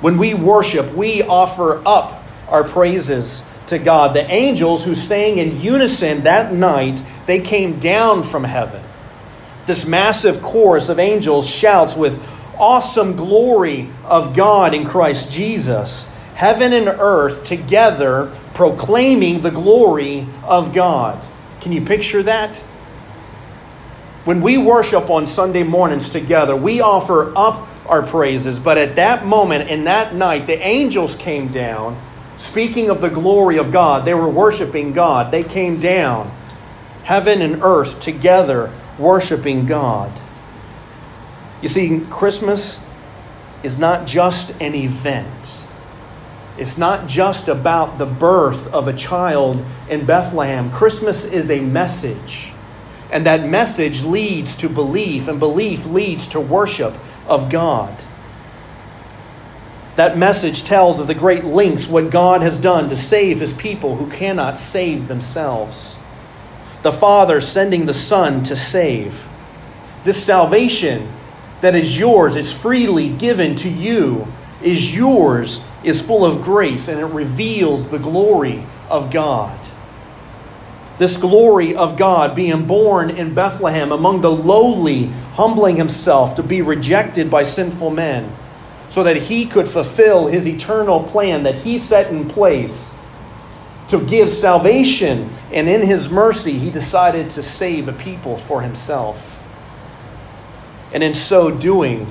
When 0.00 0.16
we 0.16 0.32
worship, 0.32 0.94
we 0.94 1.20
offer 1.22 1.82
up 1.84 2.24
our 2.48 2.64
praises 2.64 3.46
to 3.66 3.78
God. 3.78 4.16
The 4.16 4.24
angels 4.32 4.86
who 4.86 4.94
sang 4.94 5.36
in 5.36 5.60
unison 5.60 6.22
that 6.22 6.50
night, 6.50 7.02
they 7.26 7.40
came 7.42 7.78
down 7.78 8.22
from 8.22 8.42
heaven. 8.42 8.82
This 9.66 9.86
massive 9.86 10.40
chorus 10.40 10.88
of 10.88 10.98
angels 10.98 11.46
shouts 11.46 11.94
with 11.94 12.26
awesome 12.56 13.16
glory 13.16 13.90
of 14.06 14.34
God 14.34 14.72
in 14.72 14.86
Christ 14.86 15.30
Jesus. 15.30 16.10
Heaven 16.34 16.72
and 16.72 16.88
earth 16.88 17.44
together 17.44 18.32
proclaiming 18.54 19.42
the 19.42 19.50
glory 19.50 20.26
of 20.44 20.72
God. 20.72 21.22
Can 21.60 21.72
you 21.72 21.80
picture 21.82 22.22
that? 22.22 22.56
When 24.24 24.40
we 24.40 24.56
worship 24.56 25.10
on 25.10 25.26
Sunday 25.26 25.64
mornings 25.64 26.08
together, 26.08 26.56
we 26.56 26.80
offer 26.80 27.32
up 27.36 27.68
our 27.86 28.02
praises. 28.02 28.58
But 28.58 28.78
at 28.78 28.96
that 28.96 29.26
moment, 29.26 29.70
in 29.70 29.84
that 29.84 30.14
night, 30.14 30.46
the 30.46 30.58
angels 30.58 31.14
came 31.16 31.48
down, 31.48 32.00
speaking 32.36 32.90
of 32.90 33.00
the 33.00 33.10
glory 33.10 33.58
of 33.58 33.70
God. 33.70 34.04
They 34.04 34.14
were 34.14 34.28
worshiping 34.28 34.92
God. 34.92 35.30
They 35.30 35.44
came 35.44 35.78
down, 35.78 36.32
heaven 37.02 37.42
and 37.42 37.62
earth 37.62 38.00
together, 38.00 38.72
worshiping 38.98 39.66
God. 39.66 40.10
You 41.60 41.68
see, 41.68 42.00
Christmas 42.10 42.84
is 43.62 43.78
not 43.78 44.06
just 44.06 44.50
an 44.60 44.74
event. 44.74 45.63
It's 46.56 46.78
not 46.78 47.08
just 47.08 47.48
about 47.48 47.98
the 47.98 48.06
birth 48.06 48.72
of 48.72 48.86
a 48.86 48.92
child 48.92 49.64
in 49.88 50.06
Bethlehem. 50.06 50.70
Christmas 50.70 51.24
is 51.24 51.50
a 51.50 51.60
message. 51.60 52.52
And 53.10 53.26
that 53.26 53.48
message 53.48 54.02
leads 54.02 54.56
to 54.58 54.68
belief, 54.68 55.28
and 55.28 55.38
belief 55.38 55.86
leads 55.86 56.28
to 56.28 56.40
worship 56.40 56.94
of 57.26 57.50
God. 57.50 57.96
That 59.96 60.18
message 60.18 60.64
tells 60.64 60.98
of 60.98 61.06
the 61.06 61.14
great 61.14 61.44
lengths 61.44 61.88
what 61.88 62.10
God 62.10 62.42
has 62.42 62.60
done 62.60 62.88
to 62.88 62.96
save 62.96 63.40
his 63.40 63.52
people 63.52 63.96
who 63.96 64.10
cannot 64.10 64.58
save 64.58 65.06
themselves. 65.06 65.96
The 66.82 66.92
Father 66.92 67.40
sending 67.40 67.86
the 67.86 67.94
Son 67.94 68.42
to 68.44 68.56
save. 68.56 69.26
This 70.04 70.22
salvation 70.22 71.10
that 71.60 71.74
is 71.74 71.96
yours, 71.96 72.36
it's 72.36 72.52
freely 72.52 73.08
given 73.08 73.56
to 73.56 73.70
you, 73.70 74.26
is 74.64 74.94
yours, 74.94 75.64
is 75.82 76.00
full 76.00 76.24
of 76.24 76.42
grace, 76.42 76.88
and 76.88 77.00
it 77.00 77.06
reveals 77.06 77.90
the 77.90 77.98
glory 77.98 78.64
of 78.88 79.10
God 79.10 79.58
this 80.98 81.16
glory 81.16 81.74
of 81.74 81.96
God 81.96 82.36
being 82.36 82.66
born 82.66 83.10
in 83.10 83.34
Bethlehem 83.34 83.90
among 83.90 84.20
the 84.20 84.30
lowly, 84.30 85.06
humbling 85.34 85.76
himself 85.76 86.36
to 86.36 86.42
be 86.42 86.62
rejected 86.62 87.30
by 87.30 87.42
sinful 87.42 87.90
men, 87.90 88.30
so 88.90 89.02
that 89.02 89.16
he 89.16 89.46
could 89.46 89.66
fulfill 89.66 90.28
his 90.28 90.46
eternal 90.46 91.02
plan 91.02 91.42
that 91.42 91.56
he 91.56 91.78
set 91.78 92.12
in 92.12 92.28
place 92.28 92.94
to 93.88 94.00
give 94.06 94.30
salvation. 94.30 95.28
And 95.52 95.68
in 95.68 95.82
his 95.82 96.08
mercy, 96.08 96.58
he 96.58 96.70
decided 96.70 97.30
to 97.30 97.42
save 97.42 97.88
a 97.88 97.92
people 97.92 98.36
for 98.36 98.62
himself. 98.62 99.40
And 100.92 101.02
in 101.02 101.14
so 101.14 101.50
doing, 101.50 102.06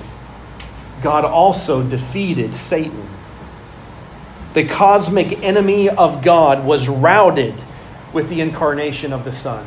God 1.03 1.25
also 1.25 1.83
defeated 1.83 2.53
Satan. 2.53 3.07
The 4.53 4.65
cosmic 4.65 5.43
enemy 5.43 5.89
of 5.89 6.23
God 6.23 6.65
was 6.65 6.87
routed 6.87 7.55
with 8.13 8.29
the 8.29 8.41
incarnation 8.41 9.11
of 9.11 9.25
the 9.25 9.31
Son. 9.31 9.65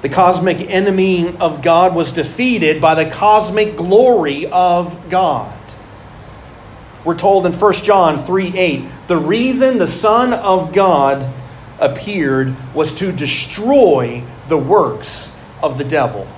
The 0.00 0.08
cosmic 0.08 0.60
enemy 0.70 1.36
of 1.38 1.60
God 1.60 1.94
was 1.94 2.12
defeated 2.12 2.80
by 2.80 2.94
the 2.94 3.10
cosmic 3.10 3.76
glory 3.76 4.46
of 4.46 5.10
God. 5.10 5.56
We're 7.04 7.18
told 7.18 7.46
in 7.46 7.52
1 7.52 7.72
John 7.74 8.24
3 8.24 8.56
8, 8.56 8.84
the 9.08 9.16
reason 9.16 9.78
the 9.78 9.86
Son 9.86 10.32
of 10.32 10.72
God 10.72 11.28
appeared 11.80 12.54
was 12.74 12.94
to 12.96 13.12
destroy 13.12 14.22
the 14.48 14.58
works 14.58 15.32
of 15.62 15.78
the 15.78 15.84
devil. 15.84 16.28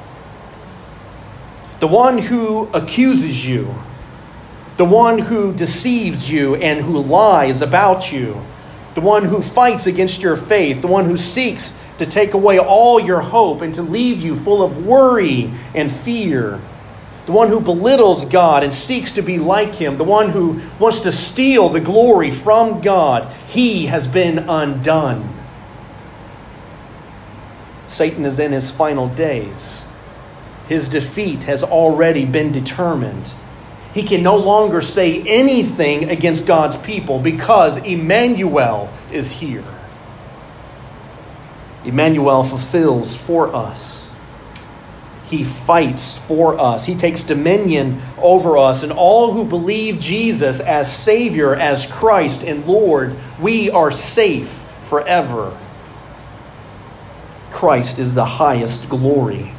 The 1.80 1.88
one 1.88 2.18
who 2.18 2.68
accuses 2.74 3.46
you, 3.46 3.74
the 4.76 4.84
one 4.84 5.18
who 5.18 5.52
deceives 5.52 6.30
you 6.30 6.54
and 6.56 6.84
who 6.84 6.98
lies 6.98 7.62
about 7.62 8.12
you, 8.12 8.40
the 8.94 9.00
one 9.00 9.24
who 9.24 9.40
fights 9.42 9.86
against 9.86 10.20
your 10.20 10.36
faith, 10.36 10.82
the 10.82 10.86
one 10.86 11.06
who 11.06 11.16
seeks 11.16 11.78
to 11.98 12.06
take 12.06 12.34
away 12.34 12.58
all 12.58 13.00
your 13.00 13.20
hope 13.20 13.62
and 13.62 13.74
to 13.74 13.82
leave 13.82 14.20
you 14.20 14.36
full 14.36 14.62
of 14.62 14.84
worry 14.84 15.52
and 15.74 15.90
fear, 15.90 16.60
the 17.26 17.32
one 17.32 17.48
who 17.48 17.60
belittles 17.60 18.26
God 18.26 18.64
and 18.64 18.74
seeks 18.74 19.14
to 19.14 19.22
be 19.22 19.38
like 19.38 19.74
Him, 19.74 19.98
the 19.98 20.04
one 20.04 20.30
who 20.30 20.60
wants 20.78 21.00
to 21.00 21.12
steal 21.12 21.68
the 21.68 21.80
glory 21.80 22.30
from 22.30 22.80
God, 22.80 23.32
he 23.46 23.86
has 23.86 24.06
been 24.06 24.38
undone. 24.38 25.28
Satan 27.86 28.24
is 28.24 28.38
in 28.38 28.52
his 28.52 28.70
final 28.70 29.08
days. 29.08 29.86
His 30.70 30.88
defeat 30.88 31.42
has 31.42 31.64
already 31.64 32.24
been 32.24 32.52
determined. 32.52 33.28
He 33.92 34.04
can 34.04 34.22
no 34.22 34.36
longer 34.36 34.80
say 34.80 35.20
anything 35.26 36.08
against 36.08 36.46
God's 36.46 36.76
people 36.76 37.18
because 37.18 37.78
Immanuel 37.78 38.88
is 39.10 39.32
here. 39.32 39.64
Immanuel 41.84 42.44
fulfills 42.44 43.16
for 43.16 43.52
us. 43.52 44.12
He 45.24 45.42
fights 45.42 46.16
for 46.18 46.56
us. 46.56 46.86
He 46.86 46.94
takes 46.94 47.24
dominion 47.24 48.00
over 48.16 48.56
us. 48.56 48.84
And 48.84 48.92
all 48.92 49.32
who 49.32 49.44
believe 49.44 49.98
Jesus 49.98 50.60
as 50.60 50.96
Savior, 50.96 51.52
as 51.52 51.90
Christ 51.90 52.44
and 52.44 52.64
Lord, 52.64 53.16
we 53.40 53.72
are 53.72 53.90
safe 53.90 54.50
forever. 54.82 55.52
Christ 57.50 57.98
is 57.98 58.14
the 58.14 58.24
highest 58.24 58.88
glory 58.88 59.50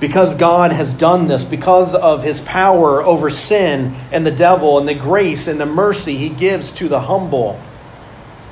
because 0.00 0.36
God 0.36 0.72
has 0.72 0.96
done 0.98 1.28
this, 1.28 1.44
because 1.44 1.94
of 1.94 2.24
his 2.24 2.40
power 2.44 3.02
over 3.02 3.28
sin 3.30 3.94
and 4.10 4.26
the 4.26 4.30
devil, 4.30 4.78
and 4.78 4.88
the 4.88 4.94
grace 4.94 5.46
and 5.46 5.60
the 5.60 5.66
mercy 5.66 6.16
he 6.16 6.30
gives 6.30 6.72
to 6.72 6.88
the 6.88 7.00
humble, 7.00 7.60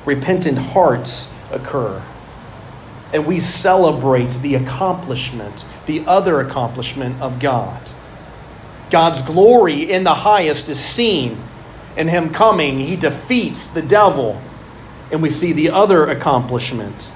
repentant 0.05 0.57
hearts 0.57 1.33
occur. 1.51 2.01
and 3.11 3.25
we 3.25 3.39
celebrate 3.39 4.31
the 4.41 4.55
accomplishment, 4.55 5.65
the 5.87 6.05
other 6.05 6.39
accomplishment 6.39 7.19
of 7.21 7.39
God. 7.39 7.81
God's 8.91 9.21
glory 9.23 9.91
in 9.91 10.03
the 10.03 10.13
highest 10.13 10.69
is 10.69 10.79
seen. 10.79 11.37
In 11.97 12.07
Him 12.07 12.31
coming, 12.31 12.79
He 12.79 12.95
defeats 12.95 13.69
the 13.69 13.81
devil. 13.81 14.39
And 15.11 15.23
we 15.23 15.31
see 15.31 15.53
the 15.53 15.71
other 15.71 16.05
accomplishment. 16.07 17.11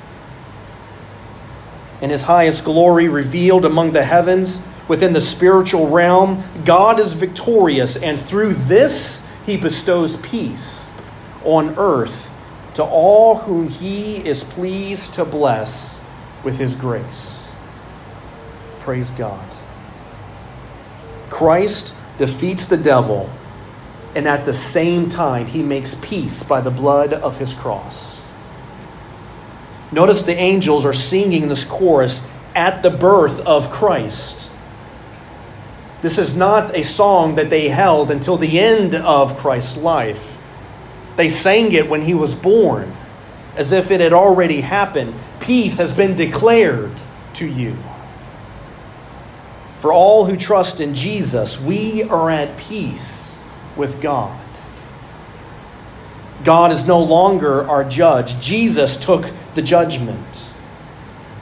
In 2.04 2.10
His 2.10 2.24
highest 2.24 2.66
glory 2.66 3.08
revealed 3.08 3.64
among 3.64 3.94
the 3.94 4.04
heavens, 4.04 4.68
within 4.90 5.14
the 5.14 5.22
spiritual 5.22 5.88
realm, 5.88 6.44
God 6.66 7.00
is 7.00 7.14
victorious, 7.14 7.96
and 7.96 8.20
through 8.20 8.56
this, 8.56 9.26
He 9.46 9.56
bestows 9.56 10.18
peace 10.18 10.90
on 11.46 11.76
earth 11.78 12.30
to 12.74 12.84
all 12.84 13.38
whom 13.38 13.70
He 13.70 14.18
is 14.18 14.44
pleased 14.44 15.14
to 15.14 15.24
bless 15.24 16.04
with 16.44 16.58
His 16.58 16.76
grace. 16.76 17.48
Praise 18.82 19.10
God. 19.12 19.50
Christ 21.30 21.96
defeats 22.18 22.68
the 22.68 22.76
devil, 22.76 23.30
and 24.14 24.28
at 24.28 24.44
the 24.44 24.54
same 24.54 25.08
time, 25.08 25.48
he 25.48 25.64
makes 25.64 25.96
peace 26.02 26.44
by 26.44 26.60
the 26.60 26.70
blood 26.70 27.14
of 27.14 27.38
his 27.38 27.54
cross. 27.54 28.13
Notice 29.94 30.26
the 30.26 30.34
angels 30.34 30.86
are 30.86 30.94
singing 30.94 31.48
this 31.50 31.64
chorus 31.64 32.28
at 32.56 32.82
the 32.82 32.90
birth 32.90 33.40
of 33.42 33.70
Christ. 33.72 34.50
This 36.02 36.18
is 36.18 36.36
not 36.36 36.76
a 36.76 36.84
song 36.84 37.36
that 37.36 37.52
they 37.52 37.70
held 37.70 38.10
until 38.10 38.36
the 38.36 38.60
end 38.60 38.96
of 38.96 39.38
Christ's 39.38 39.78
life. 39.78 40.36
They 41.16 41.30
sang 41.30 41.74
it 41.74 41.88
when 41.88 42.02
he 42.02 42.16
was 42.16 42.34
born, 42.34 42.92
as 43.56 43.72
if 43.72 43.92
it 43.92 44.02
had 44.02 44.14
already 44.14 44.62
happened. 44.62 45.14
Peace 45.40 45.78
has 45.78 45.96
been 45.96 46.16
declared 46.16 46.92
to 47.36 47.48
you. 47.48 47.78
For 49.78 49.94
all 49.94 50.26
who 50.26 50.36
trust 50.36 50.82
in 50.82 50.96
Jesus, 50.96 51.62
we 51.62 52.02
are 52.04 52.32
at 52.32 52.58
peace 52.58 53.40
with 53.76 54.02
God. 54.02 54.40
God 56.44 56.72
is 56.72 56.88
no 56.88 57.00
longer 57.04 57.68
our 57.68 57.84
judge. 57.84 58.40
Jesus 58.40 59.00
took 59.00 59.30
the 59.56 59.62
judgment. 59.62 60.54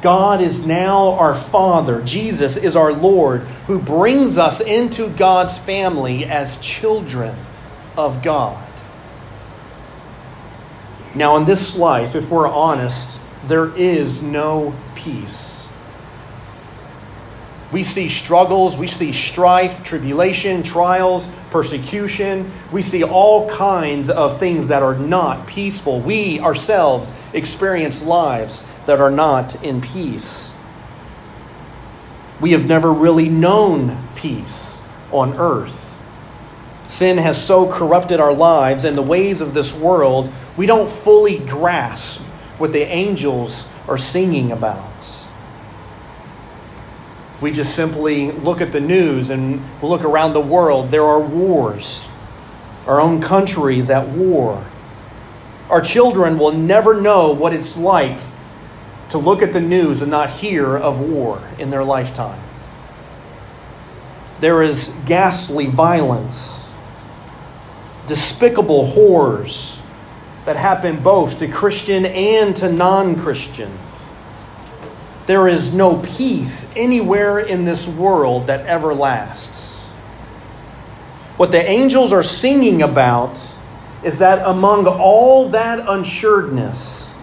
God 0.02 0.41
is 0.41 0.65
now 0.65 1.13
our 1.13 1.36
Father. 1.36 2.02
Jesus 2.02 2.58
is 2.58 2.76
our 2.76 2.91
Lord 2.91 3.41
who 3.67 3.80
brings 3.80 4.38
us 4.38 4.60
into 4.60 5.10
God's 5.10 5.58
family 5.58 6.26
as 6.26 6.60
children 6.60 7.36
of 7.95 8.24
God. 8.24 8.67
Now, 11.13 11.38
in 11.38 11.45
this 11.45 11.78
life, 11.78 12.15
if 12.15 12.30
we're 12.30 12.47
honest, 12.47 13.19
there 13.45 13.76
is 13.76 14.24
no 14.24 14.74
peace. 14.95 15.61
We 17.71 17.84
see 17.84 18.10
struggles, 18.10 18.75
we 18.75 18.88
see 18.88 19.13
strife, 19.13 19.84
tribulation, 19.84 20.62
trials, 20.62 21.29
persecution. 21.51 22.51
We 22.71 22.81
see 22.81 23.03
all 23.03 23.49
kinds 23.49 24.10
of 24.10 24.39
things 24.39 24.67
that 24.67 24.84
are 24.84 24.95
not 24.95 25.47
peaceful. 25.47 26.01
We 26.01 26.39
ourselves 26.41 27.13
experience 27.34 28.03
lives 28.03 28.65
that 28.88 28.99
are 28.99 29.12
not 29.12 29.63
in 29.63 29.79
peace. 29.79 30.53
We 32.41 32.51
have 32.51 32.67
never 32.67 32.91
really 32.91 33.29
known 33.29 33.97
peace 34.15 34.81
on 35.12 35.38
earth. 35.38 35.88
Sin 36.88 37.17
has 37.19 37.41
so 37.41 37.71
corrupted 37.71 38.19
our 38.19 38.34
lives 38.34 38.84
and 38.84 38.97
the 38.97 39.01
ways 39.01 39.39
of 39.39 39.53
this 39.53 39.73
world, 39.73 40.29
we 40.57 40.65
don't 40.65 40.89
fully 40.89 41.38
grasp 41.38 42.21
what 42.57 42.73
the 42.73 42.81
angels 42.81 43.69
are 43.88 43.97
singing 43.97 44.51
about 44.51 44.90
we 47.41 47.51
just 47.51 47.75
simply 47.75 48.32
look 48.32 48.62
at 48.62 48.71
the 48.71 48.80
news 48.80 49.30
and 49.30 49.62
look 49.82 50.04
around 50.04 50.34
the 50.34 50.41
world, 50.41 50.91
there 50.91 51.04
are 51.04 51.19
wars. 51.19 52.08
Our 52.86 53.01
own 53.01 53.21
country 53.21 53.80
is 53.80 53.89
at 53.89 54.08
war. 54.10 54.65
Our 55.69 55.82
children 55.82 56.38
will 56.38 56.51
never 56.51 57.01
know 57.01 57.32
what 57.32 57.54
it's 57.54 57.77
like 57.77 58.19
to 59.10 59.17
look 59.17 59.41
at 59.41 59.54
the 59.54 59.62
news 59.62 60.01
and 60.01 60.12
not 60.12 60.30
hear 60.30 60.77
of 60.77 60.99
war 60.99 61.41
in 61.58 61.69
their 61.69 61.84
lifetime. 61.84 62.41
There 64.39 64.62
is 64.62 64.95
ghastly 65.06 65.67
violence, 65.67 66.67
despicable 68.08 68.88
horrors 68.88 69.80
that 70.45 70.56
happen 70.56 71.01
both 71.01 71.39
to 71.39 71.47
Christian 71.47 72.06
and 72.06 72.56
to 72.58 72.71
non 72.71 73.21
Christian. 73.21 73.71
There 75.32 75.48
is 75.48 75.74
no 75.74 75.96
peace 75.96 76.70
anywhere 76.76 77.39
in 77.39 77.63
this 77.63 77.88
world 77.88 78.48
that 78.48 78.65
ever 78.65 78.94
lasts. 78.94 79.82
What 81.38 81.54
the 81.54 81.65
angels 81.65 82.12
are 82.12 82.22
singing 82.22 82.82
about 82.82 83.39
is 84.04 84.20
that 84.20 84.46
among 84.46 84.88
all 84.88 85.48
that 85.52 85.88
unsuredness, 85.88 87.15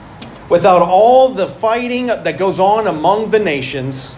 without 0.49 0.81
all 0.81 1.35
the 1.35 1.47
fighting 1.47 2.07
that 2.07 2.39
goes 2.39 2.59
on 2.59 2.87
among 2.87 3.29
the 3.31 3.39
nations 3.39 4.17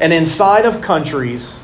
and 0.00 0.12
inside 0.12 0.66
of 0.66 0.82
countries, 0.82 1.62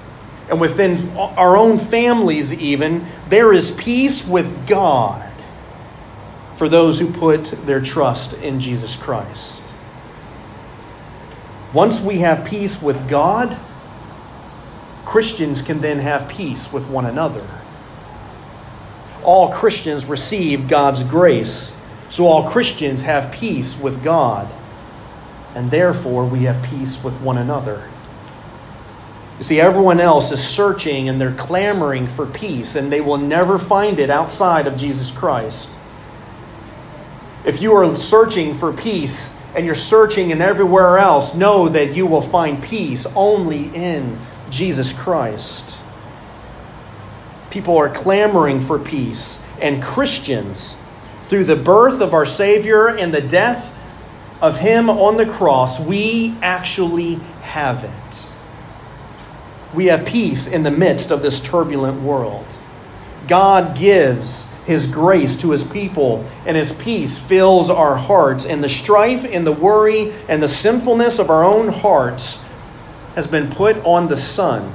and 0.48 0.60
within 0.60 1.10
our 1.16 1.56
own 1.56 1.80
families, 1.80 2.54
even, 2.54 3.04
there 3.28 3.52
is 3.52 3.72
peace 3.72 4.24
with 4.24 4.68
God 4.68 5.32
for 6.54 6.68
those 6.68 7.00
who 7.00 7.12
put 7.12 7.46
their 7.66 7.80
trust 7.80 8.34
in 8.34 8.60
Jesus 8.60 8.94
Christ. 8.94 9.59
Once 11.72 12.02
we 12.02 12.18
have 12.18 12.44
peace 12.44 12.82
with 12.82 13.08
God, 13.08 13.56
Christians 15.04 15.62
can 15.62 15.80
then 15.80 15.98
have 15.98 16.28
peace 16.28 16.72
with 16.72 16.88
one 16.88 17.06
another. 17.06 17.46
All 19.22 19.52
Christians 19.52 20.06
receive 20.06 20.66
God's 20.68 21.04
grace, 21.04 21.78
so 22.08 22.26
all 22.26 22.48
Christians 22.48 23.02
have 23.02 23.32
peace 23.32 23.80
with 23.80 24.02
God, 24.02 24.48
and 25.54 25.70
therefore 25.70 26.24
we 26.24 26.44
have 26.44 26.62
peace 26.62 27.04
with 27.04 27.20
one 27.20 27.38
another. 27.38 27.88
You 29.38 29.44
see, 29.44 29.60
everyone 29.60 30.00
else 30.00 30.32
is 30.32 30.46
searching 30.46 31.08
and 31.08 31.20
they're 31.20 31.34
clamoring 31.34 32.08
for 32.08 32.26
peace, 32.26 32.76
and 32.76 32.92
they 32.92 33.00
will 33.00 33.16
never 33.16 33.58
find 33.58 33.98
it 33.98 34.10
outside 34.10 34.66
of 34.66 34.76
Jesus 34.76 35.10
Christ. 35.10 35.68
If 37.44 37.62
you 37.62 37.72
are 37.74 37.94
searching 37.96 38.54
for 38.54 38.72
peace, 38.72 39.34
and 39.54 39.66
you're 39.66 39.74
searching 39.74 40.32
and 40.32 40.40
everywhere 40.40 40.98
else, 40.98 41.34
know 41.34 41.68
that 41.68 41.94
you 41.94 42.06
will 42.06 42.22
find 42.22 42.62
peace 42.62 43.06
only 43.14 43.74
in 43.74 44.18
Jesus 44.50 44.92
Christ. 44.92 45.80
People 47.50 47.76
are 47.76 47.88
clamoring 47.88 48.60
for 48.60 48.78
peace, 48.78 49.44
and 49.60 49.82
Christians, 49.82 50.80
through 51.28 51.44
the 51.44 51.56
birth 51.56 52.00
of 52.00 52.14
our 52.14 52.26
Savior 52.26 52.88
and 52.88 53.12
the 53.12 53.20
death 53.20 53.76
of 54.40 54.58
Him 54.58 54.88
on 54.88 55.16
the 55.16 55.26
cross, 55.26 55.80
we 55.80 56.34
actually 56.42 57.14
have 57.42 57.84
it. 57.84 58.32
We 59.74 59.86
have 59.86 60.06
peace 60.06 60.50
in 60.50 60.62
the 60.62 60.70
midst 60.70 61.10
of 61.10 61.22
this 61.22 61.42
turbulent 61.42 62.02
world. 62.02 62.46
God 63.28 63.76
gives 63.76 64.49
his 64.70 64.88
grace 64.88 65.40
to 65.40 65.50
his 65.50 65.68
people, 65.68 66.24
and 66.46 66.56
his 66.56 66.72
peace 66.72 67.18
fills 67.18 67.68
our 67.68 67.96
hearts. 67.96 68.46
And 68.46 68.62
the 68.62 68.68
strife 68.68 69.24
and 69.24 69.44
the 69.44 69.52
worry 69.52 70.12
and 70.28 70.40
the 70.40 70.48
sinfulness 70.48 71.18
of 71.18 71.28
our 71.28 71.42
own 71.42 71.68
hearts 71.68 72.44
has 73.16 73.26
been 73.26 73.50
put 73.50 73.76
on 73.84 74.06
the 74.06 74.16
Son. 74.16 74.72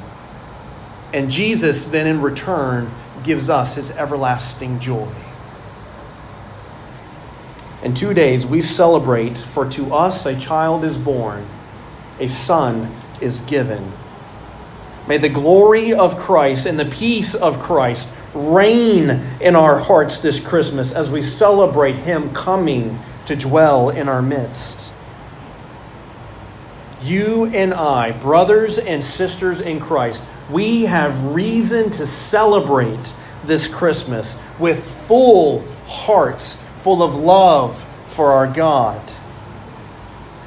And 1.13 1.31
Jesus 1.31 1.85
then, 1.85 2.07
in 2.07 2.21
return, 2.21 2.91
gives 3.23 3.49
us 3.49 3.75
his 3.75 3.95
everlasting 3.95 4.81
joy. 4.81 5.09
In 7.81 7.93
two 7.93 8.13
days, 8.13 8.45
we 8.45 8.59
celebrate, 8.59 9.37
for 9.37 9.69
to 9.69 9.93
us 9.93 10.25
a 10.25 10.37
child 10.37 10.83
is 10.83 10.97
born, 10.97 11.45
a 12.19 12.27
son 12.27 12.93
is 13.21 13.41
given. 13.41 13.93
May 15.07 15.17
the 15.17 15.29
glory 15.29 15.93
of 15.93 16.17
Christ 16.17 16.65
and 16.65 16.79
the 16.79 16.85
peace 16.85 17.35
of 17.35 17.59
Christ 17.59 18.11
reign 18.33 19.21
in 19.39 19.55
our 19.55 19.79
hearts 19.79 20.21
this 20.21 20.45
Christmas 20.45 20.91
as 20.91 21.11
we 21.11 21.21
celebrate 21.21 21.95
Him 21.95 22.33
coming 22.33 22.99
to 23.27 23.35
dwell 23.35 23.89
in 23.89 24.09
our 24.09 24.21
midst. 24.21 24.93
You 27.01 27.45
and 27.45 27.73
I, 27.73 28.11
brothers 28.11 28.79
and 28.79 29.03
sisters 29.03 29.61
in 29.61 29.79
Christ, 29.79 30.25
we 30.49 30.83
have 30.85 31.35
reason 31.35 31.91
to 31.91 32.07
celebrate 32.07 33.13
this 33.45 33.71
Christmas 33.71 34.41
with 34.57 34.83
full 35.07 35.63
hearts, 35.85 36.61
full 36.77 37.03
of 37.03 37.15
love 37.15 37.83
for 38.07 38.31
our 38.31 38.47
God. 38.47 39.01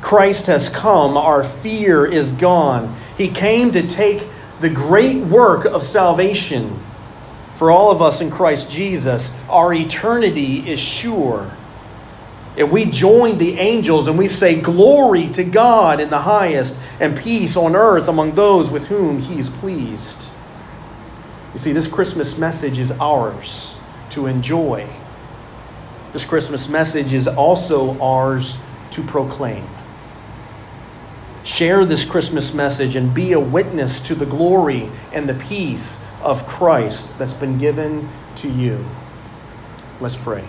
Christ 0.01 0.47
has 0.47 0.75
come, 0.75 1.17
our 1.17 1.45
fear 1.45 2.05
is 2.05 2.33
gone. 2.33 2.97
He 3.17 3.29
came 3.29 3.73
to 3.73 3.87
take 3.87 4.27
the 4.61 4.71
great 4.71 5.25
work 5.25 5.65
of 5.65 5.83
salvation 5.83 6.79
for 7.57 7.71
all 7.71 7.91
of 7.91 8.01
us 8.01 8.21
in 8.21 8.31
Christ 8.31 8.71
Jesus, 8.71 9.37
our 9.49 9.73
eternity 9.73 10.71
is 10.71 10.79
sure. 10.79 11.51
And 12.57 12.71
we 12.71 12.85
join 12.85 13.39
the 13.39 13.59
angels 13.59 14.09
and 14.09 14.19
we 14.19 14.29
say, 14.29 14.61
Glory 14.61 15.29
to 15.31 15.45
God 15.45 16.01
in 16.01 16.11
the 16.11 16.19
highest, 16.19 16.79
and 17.01 17.17
peace 17.17 17.57
on 17.57 17.77
earth 17.77 18.09
among 18.09 18.35
those 18.35 18.71
with 18.71 18.87
whom 18.87 19.19
He 19.19 19.39
is 19.39 19.49
pleased. 19.49 20.33
You 21.53 21.59
see, 21.59 21.73
this 21.73 21.89
Christmas 21.89 22.39
message 22.39 22.79
is 22.79 22.93
ours 22.93 23.77
to 24.11 24.27
enjoy. 24.27 24.89
This 26.13 26.25
Christmas 26.25 26.69
message 26.69 27.13
is 27.13 27.27
also 27.27 27.99
ours 28.01 28.59
to 28.93 29.03
proclaim. 29.03 29.67
Share 31.45 31.85
this 31.85 32.09
Christmas 32.09 32.53
message 32.55 32.97
and 32.97 33.15
be 33.15 33.33
a 33.33 33.41
witness 33.41 34.01
to 34.09 34.15
the 34.15 34.27
glory 34.27 34.91
and 35.13 35.29
the 35.29 35.35
peace 35.35 36.05
of 36.23 36.47
Christ 36.47 37.19
that's 37.19 37.33
been 37.33 37.59
given 37.59 38.09
to 38.37 38.51
you. 38.51 38.85
Let's 40.01 40.17
pray. 40.17 40.45